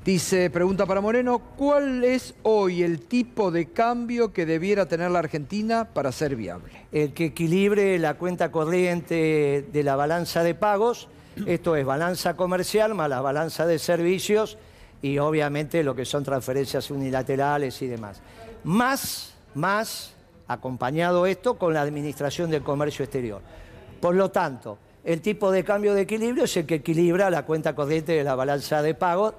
dice, 0.06 0.50
pregunta 0.50 0.86
para 0.86 1.02
Moreno, 1.02 1.40
¿cuál 1.58 2.06
es 2.06 2.36
hoy 2.44 2.84
el 2.84 3.02
tipo 3.02 3.52
de 3.52 3.72
cambio 3.72 4.32
que 4.32 4.46
debiera 4.46 4.86
tener 4.86 5.12
la 5.12 5.20
Argentina 5.20 5.90
para 5.94 6.14
ser 6.14 6.38
viable? 6.38 6.86
el 6.96 7.12
que 7.14 7.26
equilibre 7.26 8.00
la 8.00 8.14
cuenta 8.14 8.54
corriente 8.54 9.66
de 9.70 9.84
la 9.84 9.98
balanza 9.98 10.44
de 10.44 10.56
pagos, 10.56 11.10
esto 11.46 11.76
es 11.76 11.86
balanza 11.86 12.36
comercial 12.38 12.96
más 12.96 13.10
la 13.10 13.20
balanza 13.20 13.66
de 13.66 13.80
servicios 13.80 14.58
y 15.02 15.18
obviamente 15.18 15.84
lo 15.84 15.94
que 15.94 16.06
son 16.06 16.24
transferencias 16.24 16.90
unilaterales 16.90 17.82
y 17.82 17.88
demás. 17.88 18.22
Más, 18.64 19.34
más 19.56 20.14
acompañado 20.48 21.26
esto 21.26 21.58
con 21.58 21.74
la 21.74 21.82
administración 21.82 22.50
del 22.50 22.64
comercio 22.64 23.04
exterior. 23.04 23.42
Por 24.00 24.16
lo 24.16 24.32
tanto, 24.32 24.78
el 25.04 25.20
tipo 25.20 25.52
de 25.52 25.66
cambio 25.66 25.94
de 25.94 26.02
equilibrio 26.02 26.46
es 26.46 26.56
el 26.56 26.66
que 26.66 26.76
equilibra 26.76 27.30
la 27.30 27.46
cuenta 27.46 27.76
corriente 27.76 28.14
de 28.14 28.24
la 28.24 28.36
balanza 28.36 28.82
de 28.82 28.94
pagos. 28.94 29.34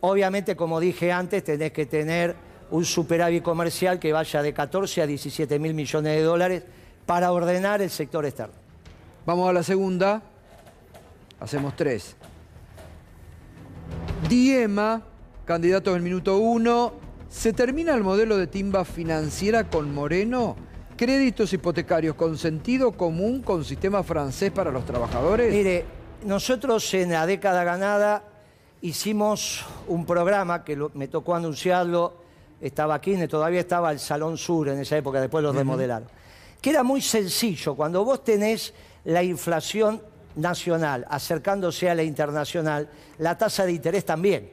Obviamente, 0.00 0.56
como 0.56 0.80
dije 0.80 1.12
antes, 1.12 1.42
tenés 1.42 1.72
que 1.72 1.86
tener 1.86 2.36
un 2.70 2.84
superávit 2.84 3.42
comercial 3.42 3.98
que 3.98 4.12
vaya 4.12 4.42
de 4.42 4.52
14 4.52 5.02
a 5.02 5.06
17 5.06 5.58
mil 5.58 5.74
millones 5.74 6.16
de 6.16 6.22
dólares 6.22 6.62
para 7.06 7.32
ordenar 7.32 7.82
el 7.82 7.90
sector 7.90 8.24
externo. 8.26 8.54
Vamos 9.26 9.48
a 9.48 9.52
la 9.52 9.62
segunda. 9.62 10.22
Hacemos 11.40 11.74
tres. 11.76 12.16
Diema, 14.28 15.02
candidato 15.44 15.92
del 15.94 16.02
minuto 16.02 16.38
uno. 16.38 16.92
¿Se 17.28 17.52
termina 17.52 17.94
el 17.94 18.02
modelo 18.02 18.36
de 18.36 18.46
timba 18.46 18.84
financiera 18.84 19.64
con 19.64 19.94
Moreno? 19.94 20.56
¿Créditos 20.96 21.52
hipotecarios 21.52 22.16
con 22.16 22.36
sentido 22.38 22.92
común 22.92 23.42
con 23.42 23.64
sistema 23.64 24.02
francés 24.02 24.50
para 24.50 24.70
los 24.70 24.84
trabajadores? 24.84 25.52
Mire, 25.52 25.84
nosotros 26.24 26.92
en 26.94 27.12
la 27.12 27.24
década 27.26 27.64
ganada 27.64 28.24
hicimos 28.82 29.64
un 29.88 30.04
programa 30.06 30.64
que 30.64 30.76
lo- 30.76 30.90
me 30.94 31.08
tocó 31.08 31.34
anunciarlo, 31.34 32.14
estaba 32.60 32.94
aquí, 32.94 33.16
todavía 33.28 33.60
estaba 33.60 33.90
el 33.92 33.98
Salón 33.98 34.36
Sur 34.36 34.68
en 34.68 34.80
esa 34.80 34.96
época, 34.96 35.20
después 35.20 35.42
lo 35.42 35.52
remodelaron, 35.52 36.08
que 36.60 36.70
era 36.70 36.82
muy 36.82 37.00
sencillo, 37.00 37.74
cuando 37.74 38.04
vos 38.04 38.24
tenés 38.24 38.74
la 39.04 39.22
inflación 39.22 40.02
nacional 40.36 41.06
acercándose 41.08 41.88
a 41.90 41.94
la 41.94 42.02
internacional, 42.02 42.88
la 43.18 43.36
tasa 43.36 43.64
de 43.64 43.72
interés 43.72 44.04
también. 44.04 44.52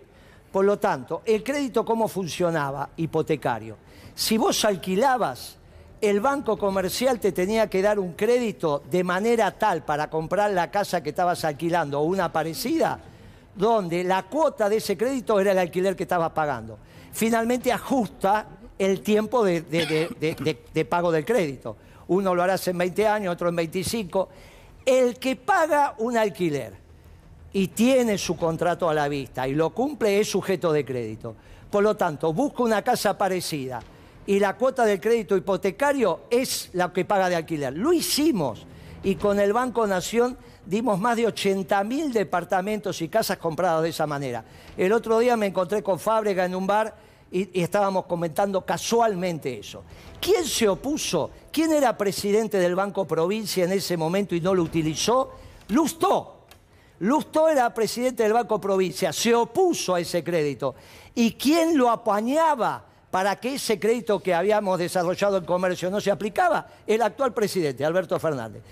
Por 0.52 0.66
lo 0.66 0.80
tanto, 0.80 1.22
el 1.26 1.44
crédito 1.44 1.84
cómo 1.84 2.08
funcionaba 2.08 2.90
hipotecario. 2.98 3.76
Si 4.16 4.38
vos 4.38 4.64
alquilabas, 4.66 5.58
el 6.00 6.22
banco 6.22 6.58
comercial 6.58 7.20
te 7.20 7.32
tenía 7.32 7.70
que 7.70 7.82
dar 7.82 8.00
un 8.00 8.14
crédito 8.14 8.82
de 8.90 9.04
manera 9.04 9.52
tal 9.52 9.84
para 9.84 10.10
comprar 10.10 10.52
la 10.52 10.72
casa 10.72 11.02
que 11.04 11.10
estabas 11.10 11.44
alquilando 11.44 12.00
o 12.00 12.04
una 12.04 12.32
parecida, 12.32 13.00
donde 13.56 14.04
la 14.04 14.24
cuota 14.24 14.70
de 14.70 14.78
ese 14.78 14.98
crédito 14.98 15.39
era 15.39 15.52
el 15.52 15.60
alquiler 15.60 15.96
que 15.96 16.04
estabas 16.04 16.32
pagando. 16.32 16.78
Finalmente 17.12 17.72
ajusta 17.72 18.48
el 18.78 19.02
tiempo 19.02 19.44
de, 19.46 20.88
pago 20.89 21.12
del 21.12 21.26
crédito. 21.26 21.78
Uno 22.08 22.36
lo 22.36 22.44
harás 22.44 22.68
en 22.68 22.78
20 22.78 23.08
años, 23.08 23.34
otro 23.34 23.50
en 23.50 23.56
25. 23.56 24.30
El 24.86 25.18
que 25.18 25.36
paga 25.36 25.96
un 25.98 26.18
alquiler 26.18 26.74
y 27.54 27.70
tiene 27.70 28.18
su 28.18 28.36
contrato 28.36 28.89
a 28.89 28.94
la 28.94 29.08
vista 29.08 29.48
y 29.48 29.56
lo 29.56 29.70
cumple 29.70 30.20
es 30.20 30.30
sujeto 30.30 30.74
de 30.74 30.84
crédito. 30.84 31.36
Por 31.72 31.84
lo 31.84 31.96
tanto, 31.96 32.34
busca 32.34 32.63
una 32.63 32.82
casa 32.82 33.18
parecida 33.18 33.82
y 34.28 34.39
la 34.39 34.56
cuota 34.56 34.86
del 34.86 35.00
crédito 35.00 35.38
hipotecario 35.38 36.22
es 36.30 36.70
la 36.74 36.91
que 36.91 37.06
paga 37.06 37.30
de 37.30 37.38
alquiler. 37.38 37.74
Lo 37.74 37.94
hicimos 37.94 38.65
y 39.04 39.15
con 39.15 39.39
el 39.39 39.54
Banco 39.54 39.88
Nación 39.88 40.38
dimos 40.65 40.99
más 40.99 41.17
de 41.17 41.28
80 41.28 41.84
mil 41.84 42.12
departamentos 42.12 43.01
y 43.01 43.10
casas 43.10 43.38
compradas 43.38 43.84
de 43.84 43.89
esa 43.89 44.08
manera. 44.08 44.43
El 44.78 44.91
otro 44.93 45.19
día 45.19 45.38
me 45.38 45.47
encontré 45.47 45.84
con 45.84 45.99
Fábrega 45.99 46.45
en 46.45 46.56
un 46.56 46.67
bar 46.67 46.95
y, 47.32 47.60
y 47.60 47.63
estábamos 47.63 48.06
comentando 48.06 48.65
casualmente 48.65 49.60
eso. 49.60 49.84
¿Quién 50.19 50.45
se 50.45 50.67
opuso? 50.67 51.32
¿Quién 51.51 51.71
era 51.71 51.97
presidente 51.97 52.58
del 52.58 52.75
Banco 52.75 53.06
Provincia 53.06 53.63
en 53.63 53.71
ese 53.71 53.97
momento 53.97 54.36
y 54.36 54.41
no 54.41 54.54
lo 54.54 54.63
utilizó? 54.63 55.32
Lustó. 55.69 56.36
Lustó 56.99 57.49
era 57.49 57.73
presidente 57.73 58.23
del 58.23 58.34
Banco 58.34 58.60
Provincia, 58.60 59.12
se 59.12 59.36
opuso 59.36 59.95
a 59.95 59.99
ese 59.99 60.23
crédito. 60.23 60.75
¿Y 61.13 61.34
quién 61.34 61.78
lo 61.78 61.89
apañaba 61.89 62.86
para 63.12 63.36
que 63.38 63.56
ese 63.56 63.80
crédito 63.80 64.19
que 64.19 64.34
habíamos 64.34 64.80
desarrollado 64.80 65.38
en 65.38 65.45
comercio 65.45 65.89
no 65.89 65.99
se 65.99 66.12
aplicaba? 66.12 66.67
El 66.88 67.01
actual 67.01 67.34
presidente, 67.34 67.84
Alberto 67.84 68.17
Fernández. 68.17 68.63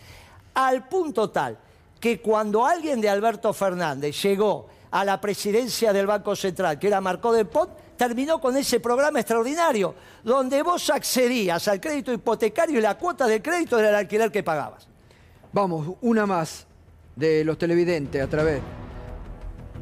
Al 0.53 0.88
punto 0.88 1.29
tal 1.29 1.58
que 2.04 2.20
cuando 2.20 2.66
alguien 2.66 3.00
de 3.00 3.08
Alberto 3.08 3.54
Fernández 3.54 4.22
llegó 4.22 4.68
a 4.92 5.06
la 5.06 5.22
presidencia 5.22 5.94
del 5.94 6.06
Banco 6.06 6.36
Central, 6.36 6.78
que 6.78 6.88
era 6.88 7.00
Marcó 7.00 7.32
del 7.32 7.48
Pont, 7.48 7.70
terminó 7.96 8.42
con 8.42 8.58
ese 8.58 8.82
programa 8.82 9.22
extraordinario, 9.22 9.96
donde 10.22 10.62
vos 10.63 10.89
accedías 10.89 11.66
al 11.70 11.80
crédito 11.80 12.12
hipotecario 12.12 12.78
y 12.78 12.82
la 12.82 12.98
cuota 12.98 13.26
del 13.26 13.42
crédito 13.42 13.80
era 13.80 13.88
el 13.88 13.96
alquiler 13.96 14.34
que 14.34 14.44
pagabas. 14.44 14.86
Vamos, 15.54 15.96
una 16.02 16.26
más 16.26 16.68
de 17.16 17.46
los 17.46 17.58
televidentes 17.58 18.22
a 18.22 18.28
través. 18.28 18.60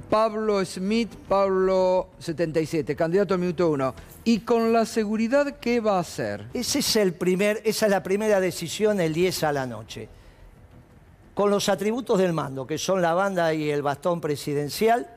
Pablo 0.08 0.64
Smith, 0.64 1.10
Pablo 1.28 2.10
77, 2.20 2.96
candidato 2.96 3.34
a 3.34 3.38
minuto 3.40 3.68
uno. 3.72 3.96
¿Y 4.24 4.42
con 4.42 4.72
la 4.72 4.86
seguridad 4.86 5.58
qué 5.60 5.80
va 5.80 5.98
a 5.98 6.02
hacer? 6.02 6.50
Ese 6.54 6.80
es 6.80 6.96
el 6.98 7.14
primer, 7.14 7.64
esa 7.66 7.88
es 7.88 7.92
la 7.92 8.04
primera 8.04 8.40
decisión 8.40 9.02
el 9.02 9.12
10 9.12 9.44
a 9.44 9.52
la 9.54 9.66
noche. 9.66 10.21
Con 11.34 11.50
los 11.50 11.70
atributos 11.70 12.20
del 12.20 12.34
mando, 12.34 12.68
que 12.68 12.78
son 12.78 13.02
la 13.02 13.14
banda 13.14 13.54
y 13.54 13.70
el 13.70 13.82
bastón 13.82 14.20
presidencial, 14.20 15.08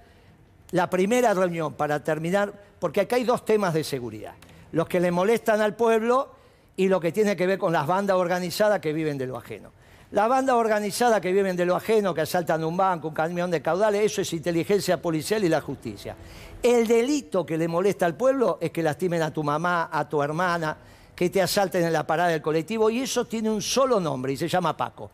la 0.71 0.89
primera 0.89 1.35
reunión 1.35 1.75
para 1.75 2.03
terminar, 2.03 2.53
porque 2.79 3.03
acá 3.03 3.17
hay 3.17 3.25
dos 3.25 3.45
temas 3.45 3.75
de 3.75 3.85
seguridad. 3.85 4.35
Los 4.73 4.89
que 4.89 5.01
le 5.01 5.11
molestan 5.11 5.61
al 5.61 5.75
pueblo 5.75 6.31
y 6.77 6.89
lo 6.89 7.01
que 7.01 7.13
tiene 7.13 7.37
que 7.37 7.47
ver 7.47 7.59
con 7.59 7.73
las 7.73 7.87
bandas 7.87 8.17
organizadas 8.17 8.81
que 8.81 8.93
viven 8.93 9.19
de 9.19 9.27
lo 9.27 9.37
ajeno. 9.37 9.71
La 10.11 10.29
banda 10.29 10.55
organizada 10.55 11.21
que 11.21 11.33
viven 11.33 11.57
de 11.57 11.67
lo 11.67 11.75
ajeno, 11.75 12.15
que 12.15 12.21
asaltan 12.21 12.63
un 12.63 12.77
banco, 12.77 13.09
un 13.09 13.15
camión 13.15 13.51
de 13.51 13.61
caudales, 13.61 14.03
eso 14.03 14.21
es 14.21 14.33
inteligencia 14.33 15.03
policial 15.03 15.43
y 15.43 15.49
la 15.49 15.61
justicia. 15.61 16.15
El 16.63 16.87
delito 16.87 17.45
que 17.45 17.59
le 17.59 17.67
molesta 17.67 18.07
al 18.07 18.17
pueblo 18.17 18.59
es 18.61 18.71
que 18.71 18.83
lastimen 18.83 19.23
a 19.23 19.33
tu 19.33 19.43
mamá, 19.43 19.89
a 19.91 20.09
tu 20.09 20.23
hermana, 20.23 20.77
que 21.17 21.31
te 21.31 21.43
asalten 21.43 21.85
en 21.85 21.93
la 21.93 22.07
parada 22.07 22.31
del 22.31 22.43
colectivo, 22.43 22.91
y 22.91 23.01
eso 23.01 23.25
tiene 23.25 23.51
un 23.51 23.61
solo 23.63 23.99
nombre 23.99 24.33
y 24.33 24.37
se 24.37 24.49
llama 24.49 24.77
Paco. 24.77 25.11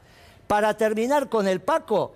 Para 0.50 0.76
terminar 0.76 1.28
con 1.28 1.46
el 1.46 1.60
Paco, 1.60 2.12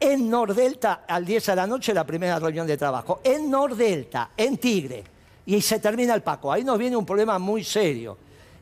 en 0.00 0.30
Nordelta, 0.30 1.04
al 1.06 1.26
10 1.26 1.50
a 1.50 1.54
la 1.54 1.66
noche, 1.66 1.92
la 1.92 2.06
primera 2.06 2.38
reunión 2.38 2.66
de 2.66 2.78
trabajo. 2.78 3.20
En 3.22 3.50
Nordelta, 3.50 4.30
en 4.34 4.56
Tigre. 4.56 5.04
Y 5.44 5.60
se 5.60 5.78
termina 5.78 6.14
el 6.14 6.22
Paco. 6.22 6.50
Ahí 6.50 6.64
nos 6.64 6.78
viene 6.78 6.96
un 6.96 7.04
problema 7.04 7.38
muy 7.38 7.62
serio, 7.62 8.16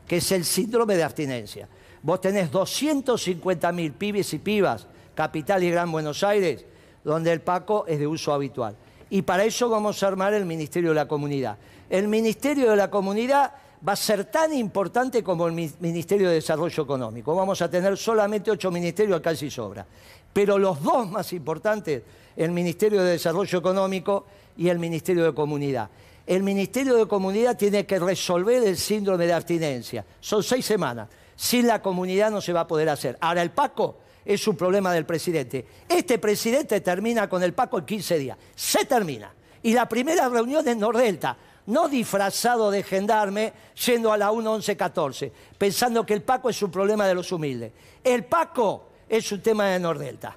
que 0.05 0.17
es 0.17 0.29
el 0.33 0.43
síndrome 0.43 0.97
de 0.97 1.05
abstinencia. 1.05 1.69
Vos 2.01 2.19
tenés 2.19 2.51
250.000 2.51 3.93
pibes 3.93 4.33
y 4.33 4.39
pibas, 4.39 4.85
capital 5.15 5.63
y 5.63 5.71
Gran 5.71 5.89
Buenos 5.89 6.21
Aires, 6.23 6.65
donde 7.01 7.31
el 7.31 7.39
Paco 7.39 7.85
es 7.87 7.99
de 7.99 8.07
uso 8.07 8.33
habitual. 8.33 8.75
Y 9.09 9.21
para 9.21 9.45
eso 9.45 9.69
vamos 9.69 10.03
a 10.03 10.07
armar 10.07 10.33
el 10.33 10.43
Ministerio 10.43 10.89
de 10.89 10.95
la 10.95 11.07
Comunidad. 11.07 11.57
El 11.89 12.09
Ministerio 12.09 12.71
de 12.71 12.75
la 12.75 12.89
Comunidad 12.89 13.53
va 13.87 13.93
a 13.93 13.95
ser 13.95 14.25
tan 14.25 14.53
importante 14.53 15.23
como 15.23 15.47
el 15.47 15.53
Ministerio 15.53 16.29
de 16.29 16.35
Desarrollo 16.35 16.83
Económico. 16.83 17.35
Vamos 17.35 17.61
a 17.61 17.69
tener 17.69 17.97
solamente 17.97 18.51
ocho 18.51 18.71
ministerios, 18.71 19.19
casi 19.21 19.47
y 19.47 19.51
sobra. 19.51 19.85
Pero 20.33 20.57
los 20.57 20.81
dos 20.81 21.09
más 21.09 21.33
importantes, 21.33 22.03
el 22.35 22.51
Ministerio 22.51 23.03
de 23.03 23.11
Desarrollo 23.11 23.59
Económico 23.59 24.25
y 24.57 24.69
el 24.69 24.79
Ministerio 24.79 25.25
de 25.25 25.33
Comunidad. 25.33 25.89
El 26.25 26.43
Ministerio 26.43 26.95
de 26.95 27.07
Comunidad 27.07 27.55
tiene 27.57 27.85
que 27.85 27.99
resolver 27.99 28.63
el 28.63 28.77
síndrome 28.77 29.25
de 29.27 29.33
abstinencia. 29.33 30.05
Son 30.19 30.43
seis 30.43 30.65
semanas. 30.65 31.07
Sin 31.35 31.67
la 31.67 31.81
comunidad 31.81 32.31
no 32.31 32.41
se 32.41 32.51
va 32.51 32.61
a 32.61 32.67
poder 32.67 32.89
hacer. 32.89 33.17
Ahora, 33.21 33.43
el 33.43 33.51
Paco 33.51 33.99
es 34.25 34.45
un 34.47 34.57
problema 34.57 34.91
del 34.91 35.05
presidente. 35.05 35.65
Este 35.87 36.17
presidente 36.17 36.81
termina 36.81 37.29
con 37.29 37.43
el 37.43 37.53
Paco 37.53 37.77
en 37.77 37.85
15 37.85 38.17
días. 38.17 38.37
Se 38.55 38.85
termina. 38.85 39.31
Y 39.63 39.73
la 39.73 39.87
primera 39.87 40.27
reunión 40.27 40.67
en 40.67 40.79
Nordelta, 40.79 41.37
no 41.67 41.87
disfrazado 41.87 42.71
de 42.71 42.83
gendarme, 42.83 43.53
yendo 43.85 44.11
a 44.11 44.17
la 44.17 44.31
1.11.14, 44.31 45.31
pensando 45.57 46.05
que 46.05 46.13
el 46.13 46.23
Paco 46.23 46.49
es 46.49 46.61
un 46.61 46.71
problema 46.71 47.07
de 47.07 47.15
los 47.15 47.31
humildes. 47.31 47.71
El 48.03 48.25
Paco 48.25 48.89
es 49.07 49.31
un 49.31 49.41
tema 49.41 49.67
de 49.67 49.79
Nordelta. 49.79 50.35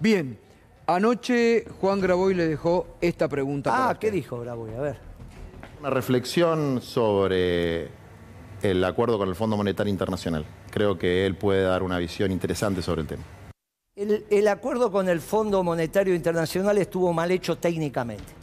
Bien, 0.00 0.38
anoche 0.86 1.66
Juan 1.80 2.00
Graboy 2.00 2.34
le 2.34 2.46
dejó 2.46 2.86
esta 3.00 3.28
pregunta. 3.28 3.88
Ah, 3.90 3.98
¿qué 3.98 4.10
dijo 4.10 4.38
Graboy? 4.40 4.74
A 4.74 4.80
ver. 4.80 4.96
Una 5.80 5.90
reflexión 5.90 6.80
sobre 6.82 7.88
el 8.62 8.84
acuerdo 8.84 9.18
con 9.18 9.28
el 9.28 9.34
Fondo 9.34 9.56
Monetario 9.56 9.90
Internacional. 9.90 10.44
Creo 10.70 10.98
que 10.98 11.26
él 11.26 11.36
puede 11.36 11.62
dar 11.62 11.82
una 11.82 11.98
visión 11.98 12.32
interesante 12.32 12.82
sobre 12.82 13.02
el 13.02 13.06
tema. 13.06 13.22
El, 13.96 14.46
acuerdo 14.46 14.92
con 14.92 15.08
el 15.08 15.20
Fondo 15.20 15.64
Monetario 15.64 16.14
Internacional 16.14 16.78
estuvo 16.78 17.12
mal 17.12 17.32
hecho 17.32 17.58
técnicamente. 17.58 18.37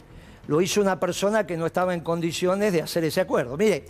Lo 0.48 0.60
hizo 0.60 0.80
una 0.80 0.98
persona 0.98 1.46
que 1.46 1.56
no 1.56 1.66
estaba 1.66 1.94
en 1.94 2.00
condiciones 2.00 2.72
de 2.72 2.82
hacer 2.82 3.04
ese 3.04 3.20
acuerdo. 3.20 3.56
Mire, 3.56 3.84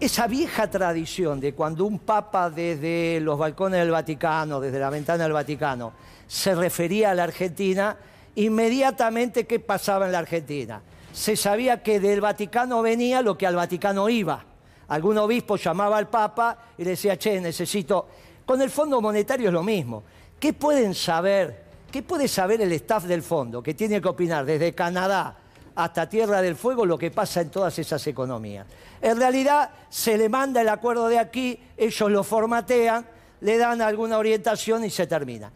esa 0.00 0.26
vieja 0.26 0.70
tradición 0.70 1.40
de 1.40 1.54
cuando 1.54 1.84
un 1.84 1.98
papa 1.98 2.50
desde 2.50 3.20
los 3.20 3.38
balcones 3.38 3.80
del 3.80 3.90
Vaticano, 3.90 4.60
desde 4.60 4.78
la 4.78 4.90
ventana 4.90 5.24
del 5.24 5.32
Vaticano, 5.32 5.92
se 6.26 6.54
refería 6.54 7.10
a 7.10 7.14
la 7.14 7.24
Argentina, 7.24 7.96
inmediatamente 8.34 9.46
¿qué 9.46 9.60
pasaba 9.60 10.06
en 10.06 10.12
la 10.12 10.18
Argentina? 10.18 10.82
Se 11.12 11.36
sabía 11.36 11.82
que 11.82 12.00
del 12.00 12.20
Vaticano 12.20 12.80
venía 12.82 13.20
lo 13.20 13.36
que 13.36 13.46
al 13.46 13.56
Vaticano 13.56 14.08
iba 14.08 14.46
algún 14.92 15.16
obispo 15.16 15.56
llamaba 15.56 15.96
al 15.96 16.08
Papa 16.08 16.58
y 16.76 16.84
le 16.84 16.90
decía, 16.90 17.18
che, 17.18 17.40
necesito... 17.40 18.06
Con 18.44 18.60
el 18.60 18.70
Fondo 18.70 19.00
Monetario 19.00 19.48
es 19.48 19.52
lo 19.54 19.62
mismo. 19.62 20.02
¿Qué 20.38 20.52
pueden 20.52 20.94
saber? 20.94 21.62
¿Qué 21.90 22.02
puede 22.02 22.26
saber 22.28 22.60
el 22.60 22.72
staff 22.72 23.04
del 23.04 23.22
fondo 23.22 23.62
que 23.62 23.72
tiene 23.72 24.00
que 24.00 24.08
opinar 24.08 24.44
desde 24.44 24.74
Canadá 24.74 25.36
hasta 25.74 26.08
Tierra 26.08 26.42
del 26.42 26.56
Fuego 26.56 26.86
lo 26.86 26.98
que 26.98 27.10
pasa 27.10 27.40
en 27.40 27.50
todas 27.50 27.78
esas 27.78 28.06
economías? 28.06 28.66
En 29.00 29.16
realidad 29.16 29.70
se 29.88 30.16
le 30.16 30.28
manda 30.28 30.60
el 30.60 30.68
acuerdo 30.68 31.08
de 31.08 31.18
aquí, 31.18 31.58
ellos 31.76 32.10
lo 32.10 32.24
formatean, 32.24 33.06
le 33.40 33.58
dan 33.58 33.82
alguna 33.82 34.18
orientación 34.18 34.84
y 34.84 34.90
se 34.90 35.06
termina. 35.06 35.50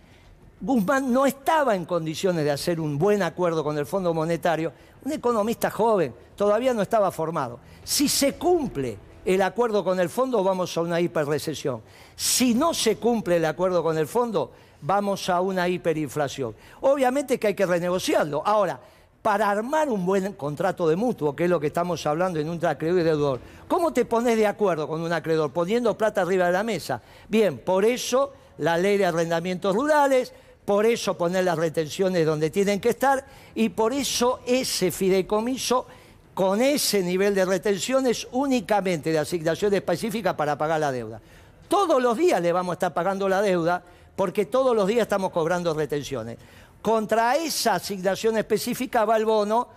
Guzmán 0.61 1.13
no 1.13 1.27
estaba 1.27 1.77
en 1.77 1.85
condiciones 1.85 2.45
de 2.45 2.51
hacer 2.51 2.81
un 2.81 2.99
buen 2.99 3.23
acuerdo 3.23 3.63
con 3.63 3.77
el 3.77 3.87
Fondo 3.87 4.15
Monetario, 4.15 4.73
un 5.05 5.13
economista 5.13 5.71
joven, 5.71 6.15
todavía 6.35 6.73
no 6.73 6.83
estaba 6.83 7.11
formado. 7.13 7.61
Si 7.85 8.09
se 8.09 8.35
cumple 8.35 8.99
el 9.25 9.43
acuerdo 9.43 9.85
con 9.85 10.01
el 10.01 10.09
fondo, 10.09 10.43
vamos 10.43 10.77
a 10.77 10.81
una 10.81 11.01
hiperrecesión. 11.01 11.83
Si 12.15 12.55
no 12.55 12.73
se 12.73 12.97
cumple 12.97 13.37
el 13.37 13.45
acuerdo 13.45 13.83
con 13.83 13.99
el 13.99 14.07
fondo, 14.07 14.53
vamos 14.81 15.29
a 15.29 15.41
una 15.41 15.69
hiperinflación. 15.69 16.55
Obviamente 16.81 17.39
que 17.39 17.49
hay 17.49 17.55
que 17.55 17.67
renegociarlo. 17.67 18.43
Ahora, 18.47 18.81
para 19.27 19.51
armar 19.51 19.89
un 19.89 20.07
buen 20.07 20.35
contrato 20.35 20.89
de 20.89 20.95
mutuo, 20.95 21.35
que 21.35 21.43
es 21.43 21.51
lo 21.51 21.59
que 21.59 21.67
estamos 21.67 22.07
hablando 22.07 22.39
en 22.39 22.49
un 22.49 22.65
acreedor 22.65 23.01
y 23.01 23.03
deudor, 23.03 23.41
¿cómo 23.67 23.93
te 23.93 24.05
pones 24.05 24.37
de 24.37 24.47
acuerdo 24.47 24.87
con 24.87 25.01
un 25.01 25.13
acreedor? 25.13 25.53
Poniendo 25.53 25.99
plata 25.99 26.21
arriba 26.23 26.47
de 26.47 26.53
la 26.53 26.63
mesa. 26.63 27.03
Bien, 27.29 27.59
por 27.59 27.85
eso 27.85 28.33
la 28.59 28.79
ley 28.79 28.97
de 28.97 29.05
arrendamientos 29.05 29.75
rurales, 29.75 30.33
por 30.65 30.87
eso 30.87 31.19
poner 31.19 31.43
las 31.43 31.59
retenciones 31.59 32.25
donde 32.25 32.51
tienen 32.51 32.79
que 32.79 32.91
estar 32.91 33.27
y 33.57 33.71
por 33.71 33.93
eso 33.93 34.43
ese 34.47 34.93
fideicomiso 34.93 35.89
con 36.33 36.63
ese 36.63 37.03
nivel 37.03 37.35
de 37.35 37.47
retenciones 37.47 38.29
únicamente 38.31 39.11
de 39.11 39.19
asignación 39.19 39.75
específica 39.75 40.37
para 40.37 40.57
pagar 40.57 40.79
la 40.79 40.93
deuda. 40.93 41.21
Todos 41.67 42.01
los 42.01 42.17
días 42.17 42.41
le 42.41 42.53
vamos 42.53 42.75
a 42.75 42.75
estar 42.75 42.95
pagando 42.95 43.29
la 43.29 43.43
deuda 43.43 43.83
porque 44.15 44.47
todos 44.47 44.75
los 44.75 44.87
días 44.87 45.03
estamos 45.03 45.33
cobrando 45.33 45.75
retenciones. 45.75 46.39
Contra 46.83 47.37
esa 47.37 47.75
asignación 47.75 48.37
específica 48.37 49.05
va 49.05 49.17
el 49.17 49.25
bono 49.25 49.69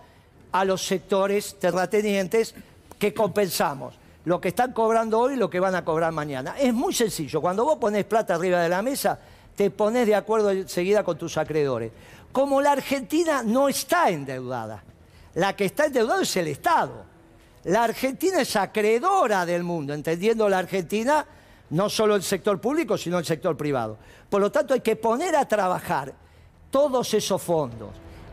a 0.52 0.64
los 0.64 0.84
sectores 0.84 1.58
terratenientes 1.58 2.54
que 2.98 3.14
compensamos. 3.14 3.94
Lo 4.24 4.40
que 4.40 4.48
están 4.48 4.72
cobrando 4.72 5.18
hoy 5.18 5.34
y 5.34 5.36
lo 5.36 5.48
que 5.48 5.60
van 5.60 5.74
a 5.74 5.84
cobrar 5.84 6.12
mañana. 6.12 6.56
Es 6.58 6.74
muy 6.74 6.92
sencillo. 6.92 7.40
Cuando 7.40 7.64
vos 7.64 7.78
pones 7.78 8.04
plata 8.04 8.34
arriba 8.34 8.60
de 8.60 8.68
la 8.68 8.82
mesa, 8.82 9.18
te 9.56 9.70
pones 9.70 10.06
de 10.06 10.14
acuerdo 10.14 10.50
enseguida 10.50 11.02
con 11.02 11.16
tus 11.16 11.36
acreedores. 11.38 11.90
Como 12.32 12.60
la 12.60 12.72
Argentina 12.72 13.42
no 13.42 13.68
está 13.68 14.10
endeudada, 14.10 14.82
la 15.34 15.56
que 15.56 15.64
está 15.64 15.86
endeudada 15.86 16.22
es 16.22 16.36
el 16.36 16.48
Estado. 16.48 17.04
La 17.64 17.84
Argentina 17.84 18.40
es 18.40 18.56
acreedora 18.56 19.44
del 19.44 19.64
mundo, 19.64 19.92
entendiendo 19.92 20.48
la 20.48 20.58
Argentina 20.58 21.26
no 21.70 21.88
solo 21.88 22.16
el 22.16 22.22
sector 22.22 22.60
público, 22.60 22.96
sino 22.96 23.18
el 23.18 23.24
sector 23.24 23.56
privado. 23.56 23.98
Por 24.28 24.40
lo 24.40 24.50
tanto, 24.50 24.74
hay 24.74 24.80
que 24.80 24.96
poner 24.96 25.36
a 25.36 25.46
trabajar 25.46 26.12
todos 26.70 27.14
esos 27.14 27.40
fondos 27.42 27.90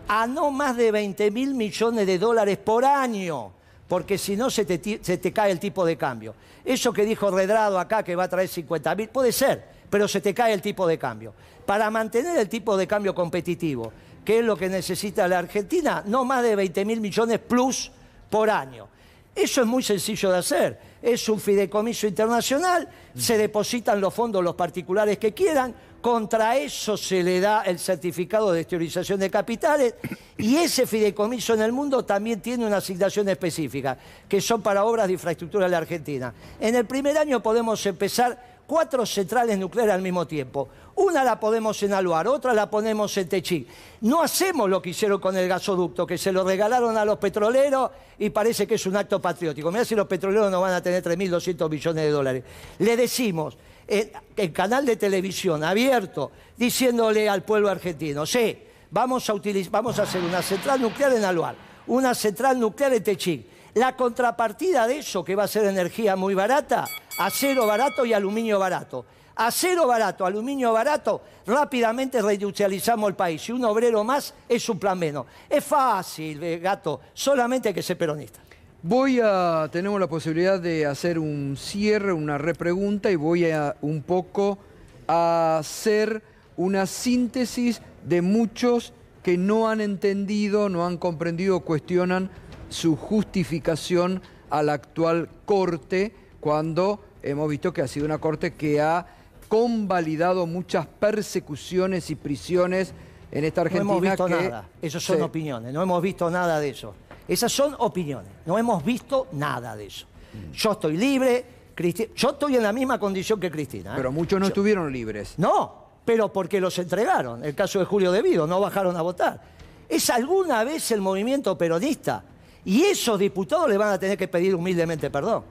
a 0.07 0.25
no 0.25 0.51
más 0.51 0.77
de 0.77 0.91
20 0.91 1.31
mil 1.31 1.53
millones 1.53 2.07
de 2.07 2.17
dólares 2.17 2.57
por 2.57 2.85
año, 2.85 3.51
porque 3.87 4.17
si 4.17 4.37
no 4.37 4.49
se 4.49 4.65
te, 4.65 5.33
cae 5.33 5.51
el 5.51 5.59
tipo 5.59 5.85
de 5.85 5.97
cambio. 5.97 6.33
Eso 6.63 6.93
que 6.93 7.05
dijo 7.05 7.29
Redrado 7.29 7.79
acá, 7.79 8.03
que 8.03 8.15
va 8.15 8.23
a 8.23 8.29
traer 8.29 8.47
50 8.47 8.95
mil, 8.95 9.09
puede 9.09 9.31
ser, 9.31 9.65
pero 9.89 10.07
se 10.07 10.21
te 10.21 10.33
cae 10.33 10.53
el 10.53 10.61
tipo 10.61 10.87
de 10.87 10.97
cambio. 10.97 11.33
Para 11.65 11.89
mantener 11.89 12.37
el 12.37 12.47
tipo 12.47 12.77
de 12.77 12.87
cambio 12.87 13.13
competitivo 13.13 13.91
¿Qué 14.27 14.39
es 14.39 14.45
lo 14.45 14.57
que 14.57 14.67
necesita 14.67 15.25
la 15.25 15.39
Argentina? 15.39 16.03
No 16.05 16.25
más 16.25 16.43
de 16.43 16.53
20 16.53 16.83
mil 16.83 16.99
millones 16.99 17.39
plus 17.39 17.89
por 18.29 18.49
año. 18.49 18.89
Eso 19.33 19.61
es 19.61 19.67
muy 19.67 19.81
sencillo 19.81 20.29
de 20.33 20.37
hacer. 20.39 20.79
Es 21.01 21.29
un 21.29 21.39
fideicomiso 21.39 22.07
internacional, 22.07 22.89
se 23.15 23.37
depositan 23.37 24.01
los 24.01 24.13
fondos 24.13 24.43
los 24.43 24.55
particulares 24.55 25.17
que 25.17 25.33
quieran, 25.33 25.73
contra 26.07 26.55
eso 26.55 26.95
se 26.95 27.21
le 27.21 27.41
da 27.41 27.63
el 27.63 27.79
certificado 27.79 28.53
de 28.53 28.61
exteriorización 28.61 29.19
de 29.19 29.29
capitales 29.29 29.95
y 30.37 30.55
ese 30.55 30.87
fideicomiso 30.87 31.53
en 31.53 31.61
el 31.61 31.73
mundo 31.73 32.05
también 32.05 32.39
tiene 32.39 32.65
una 32.65 32.77
asignación 32.77 33.27
específica, 33.27 33.97
que 34.29 34.39
son 34.39 34.61
para 34.61 34.85
obras 34.85 35.07
de 35.07 35.13
infraestructura 35.13 35.65
de 35.65 35.71
la 35.71 35.79
Argentina. 35.79 36.33
En 36.61 36.75
el 36.75 36.85
primer 36.85 37.17
año 37.17 37.43
podemos 37.43 37.85
empezar 37.85 38.41
cuatro 38.65 39.05
centrales 39.05 39.59
nucleares 39.59 39.95
al 39.95 40.01
mismo 40.01 40.25
tiempo. 40.25 40.69
Una 40.95 41.25
la 41.25 41.37
podemos 41.41 41.83
en 41.83 41.91
Aluar, 41.91 42.29
otra 42.29 42.53
la 42.53 42.69
ponemos 42.69 43.17
en 43.17 43.27
Techí. 43.27 43.67
No 43.99 44.23
hacemos 44.23 44.69
lo 44.69 44.81
que 44.81 44.91
hicieron 44.91 45.19
con 45.19 45.35
el 45.35 45.49
gasoducto, 45.49 46.07
que 46.07 46.17
se 46.17 46.31
lo 46.31 46.45
regalaron 46.45 46.95
a 46.95 47.03
los 47.03 47.17
petroleros 47.17 47.91
y 48.17 48.29
parece 48.29 48.65
que 48.65 48.75
es 48.75 48.85
un 48.85 48.95
acto 48.95 49.21
patriótico. 49.21 49.69
Mirá 49.71 49.83
si 49.83 49.93
los 49.93 50.07
petroleros 50.07 50.49
no 50.49 50.61
van 50.61 50.73
a 50.73 50.81
tener 50.81 51.03
3.200 51.03 51.69
millones 51.69 52.03
de 52.05 52.11
dólares. 52.11 52.43
Le 52.79 52.95
decimos, 52.95 53.57
el, 53.87 54.53
canal 54.53 54.85
de 54.85 54.97
televisión 54.97 55.63
abierto, 55.63 56.31
diciéndole 56.55 57.29
al 57.29 57.43
pueblo 57.43 57.69
argentino, 57.69 58.25
sí, 58.25 58.57
vamos 58.91 59.29
a, 59.29 59.33
vamos 59.69 59.99
a 59.99 60.03
hacer 60.03 60.21
una 60.21 60.41
central 60.41 60.81
nuclear 60.81 61.13
en 61.13 61.23
Aluar, 61.23 61.55
una 61.87 62.13
central 62.13 62.59
nuclear 62.59 62.93
en 62.93 63.03
Techín. 63.03 63.45
La 63.75 63.95
contrapartida 63.95 64.87
de 64.87 64.99
eso, 64.99 65.23
que 65.23 65.35
va 65.35 65.43
a 65.43 65.47
ser 65.47 65.65
energía 65.65 66.15
muy 66.15 66.33
barata, 66.33 66.87
acero 67.19 67.67
barato 67.67 68.05
y 68.05 68.13
aluminio 68.13 68.59
barato. 68.59 69.05
Acero 69.35 69.85
barato, 69.85 70.25
aluminio 70.25 70.73
barato, 70.73 71.21
rápidamente 71.45 72.19
reindustrializamos 72.23 73.07
el 73.09 73.15
país. 73.15 73.47
Y 73.47 73.51
un 73.51 73.63
obrero 73.65 74.03
más 74.03 74.33
es 74.49 74.67
un 74.67 74.79
plan 74.79 74.97
menos. 74.97 75.27
Es 75.47 75.63
fácil, 75.63 76.43
eh, 76.43 76.57
gato, 76.57 77.01
solamente 77.13 77.71
que 77.71 77.83
ser 77.83 77.99
peronista. 77.99 78.39
Voy 78.83 79.19
a, 79.21 79.69
tenemos 79.71 79.99
la 79.99 80.07
posibilidad 80.07 80.59
de 80.59 80.85
hacer 80.85 81.17
un 81.19 81.55
cierre, 81.57 82.13
una 82.13 82.37
repregunta 82.37 83.11
y 83.11 83.15
voy 83.15 83.49
a 83.49 83.75
un 83.81 84.01
poco 84.03 84.59
a 85.07 85.57
hacer 85.59 86.21
una 86.57 86.85
síntesis 86.85 87.81
de 88.05 88.21
muchos 88.21 88.93
que 89.23 89.37
no 89.37 89.67
han 89.67 89.81
entendido, 89.81 90.69
no 90.69 90.85
han 90.85 90.97
comprendido, 90.97 91.61
cuestionan 91.61 92.29
su 92.69 92.95
justificación 92.95 94.21
a 94.49 94.63
la 94.63 94.73
actual 94.73 95.27
corte 95.45 96.13
cuando 96.39 97.03
hemos 97.23 97.49
visto 97.49 97.73
que 97.73 97.81
ha 97.81 97.87
sido 97.87 98.05
una 98.05 98.19
corte 98.19 98.53
que 98.53 98.79
ha 98.79 99.07
convalidado 99.49 100.45
muchas 100.45 100.85
persecuciones 100.85 102.09
y 102.11 102.15
prisiones 102.15 102.93
en 103.31 103.43
esta 103.43 103.61
No 103.61 103.65
Argentina 103.65 103.91
hemos 103.91 104.01
visto 104.01 104.25
que 104.27 104.33
nada. 104.49 104.69
Esas 104.81 105.03
son 105.03 105.17
Sí. 105.17 105.23
opiniones. 105.23 105.73
No 105.73 105.81
hemos 105.81 106.01
visto 106.01 106.29
nada 106.29 106.59
de 106.59 106.69
eso. 106.69 106.93
Esas 107.27 107.51
son 107.51 107.75
opiniones. 107.79 108.31
No 108.45 108.57
hemos 108.57 108.83
visto 108.83 109.27
nada 109.33 109.75
de 109.75 109.87
eso. 109.87 110.05
Yo 110.53 110.71
estoy 110.73 110.97
libre. 110.97 111.45
Cristi- 111.75 112.09
Yo 112.15 112.31
estoy 112.31 112.55
en 112.55 112.63
la 112.63 112.73
misma 112.73 112.99
condición 112.99 113.39
que 113.39 113.51
Cristina. 113.51 113.91
¿eh? 113.91 113.97
Pero 113.97 114.11
muchos 114.11 114.39
no 114.39 114.45
Yo- 114.45 114.49
estuvieron 114.49 114.91
libres. 114.91 115.35
No, 115.37 115.85
pero 116.05 116.31
porque 116.33 116.59
los 116.59 116.77
entregaron. 116.79 117.43
El 117.43 117.53
caso 117.53 117.79
de 117.79 117.85
Julio 117.85 118.11
Devido, 118.11 118.47
no 118.47 118.59
bajaron 118.59 118.95
a 118.97 119.01
votar. 119.01 119.41
¿Es 119.89 120.09
alguna 120.09 120.63
vez 120.63 120.89
el 120.91 121.01
movimiento 121.01 121.57
peronista? 121.57 122.23
Y 122.65 122.83
esos 122.83 123.19
diputados 123.19 123.69
le 123.69 123.77
van 123.77 123.89
a 123.93 123.99
tener 123.99 124.17
que 124.17 124.27
pedir 124.27 124.55
humildemente 124.55 125.09
perdón. 125.09 125.43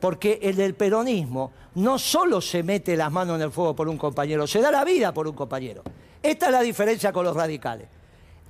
Porque 0.00 0.40
el 0.42 0.56
del 0.56 0.74
peronismo 0.74 1.52
no 1.76 1.98
solo 1.98 2.40
se 2.40 2.62
mete 2.62 2.96
las 2.96 3.10
manos 3.12 3.36
en 3.36 3.42
el 3.42 3.52
fuego 3.52 3.74
por 3.76 3.88
un 3.88 3.96
compañero, 3.96 4.46
se 4.46 4.60
da 4.60 4.70
la 4.70 4.84
vida 4.84 5.14
por 5.14 5.28
un 5.28 5.34
compañero. 5.34 5.82
Esta 6.22 6.46
es 6.46 6.52
la 6.52 6.60
diferencia 6.60 7.12
con 7.12 7.24
los 7.24 7.34
radicales. 7.36 7.86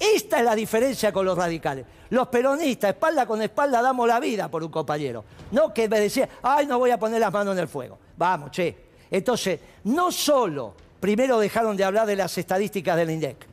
Esta 0.03 0.41
es 0.41 0.45
la 0.45 0.57
diferencia 0.57 1.13
con 1.13 1.25
los 1.25 1.39
radicales. 1.39 1.87
Los 2.11 2.27
peronistas, 2.27 2.91
espalda 2.91 3.25
con 3.25 3.41
espalda, 3.41 3.81
damos 3.81 4.09
la 4.09 4.19
vida 4.19 4.51
por 4.51 4.65
un 4.65 4.69
compañero. 4.69 5.25
No 5.53 5.73
que 5.73 5.89
me 5.89 6.01
decía, 6.01 6.29
ay, 6.43 6.67
no 6.67 6.81
voy 6.81 6.91
a 6.91 6.99
poner 6.99 7.21
las 7.21 7.33
manos 7.33 7.55
en 7.55 7.61
el 7.61 7.69
fuego. 7.69 8.01
Vamos, 8.17 8.51
che. 8.51 8.77
Entonces, 9.09 9.61
no 9.85 10.11
solo, 10.11 10.75
primero 10.99 11.39
dejaron 11.39 11.77
de 11.77 11.85
hablar 11.85 12.09
de 12.09 12.17
las 12.17 12.37
estadísticas 12.37 12.97
del 12.97 13.11
INDEC, 13.11 13.47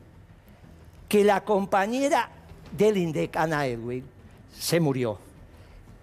que 1.08 1.22
la 1.22 1.44
compañera 1.44 2.28
del 2.72 2.96
INDEC, 2.96 3.36
Ana 3.36 3.66
Edwin, 3.66 4.04
se 4.52 4.80
murió. 4.80 5.18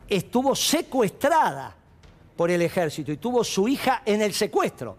Estuvo 0.08 0.56
secuestrada 0.56 1.76
por 2.38 2.52
el 2.52 2.62
ejército 2.62 3.12
y 3.12 3.18
tuvo 3.18 3.44
su 3.44 3.68
hija 3.68 4.02
en 4.06 4.22
el 4.22 4.34
secuestro 4.34 4.96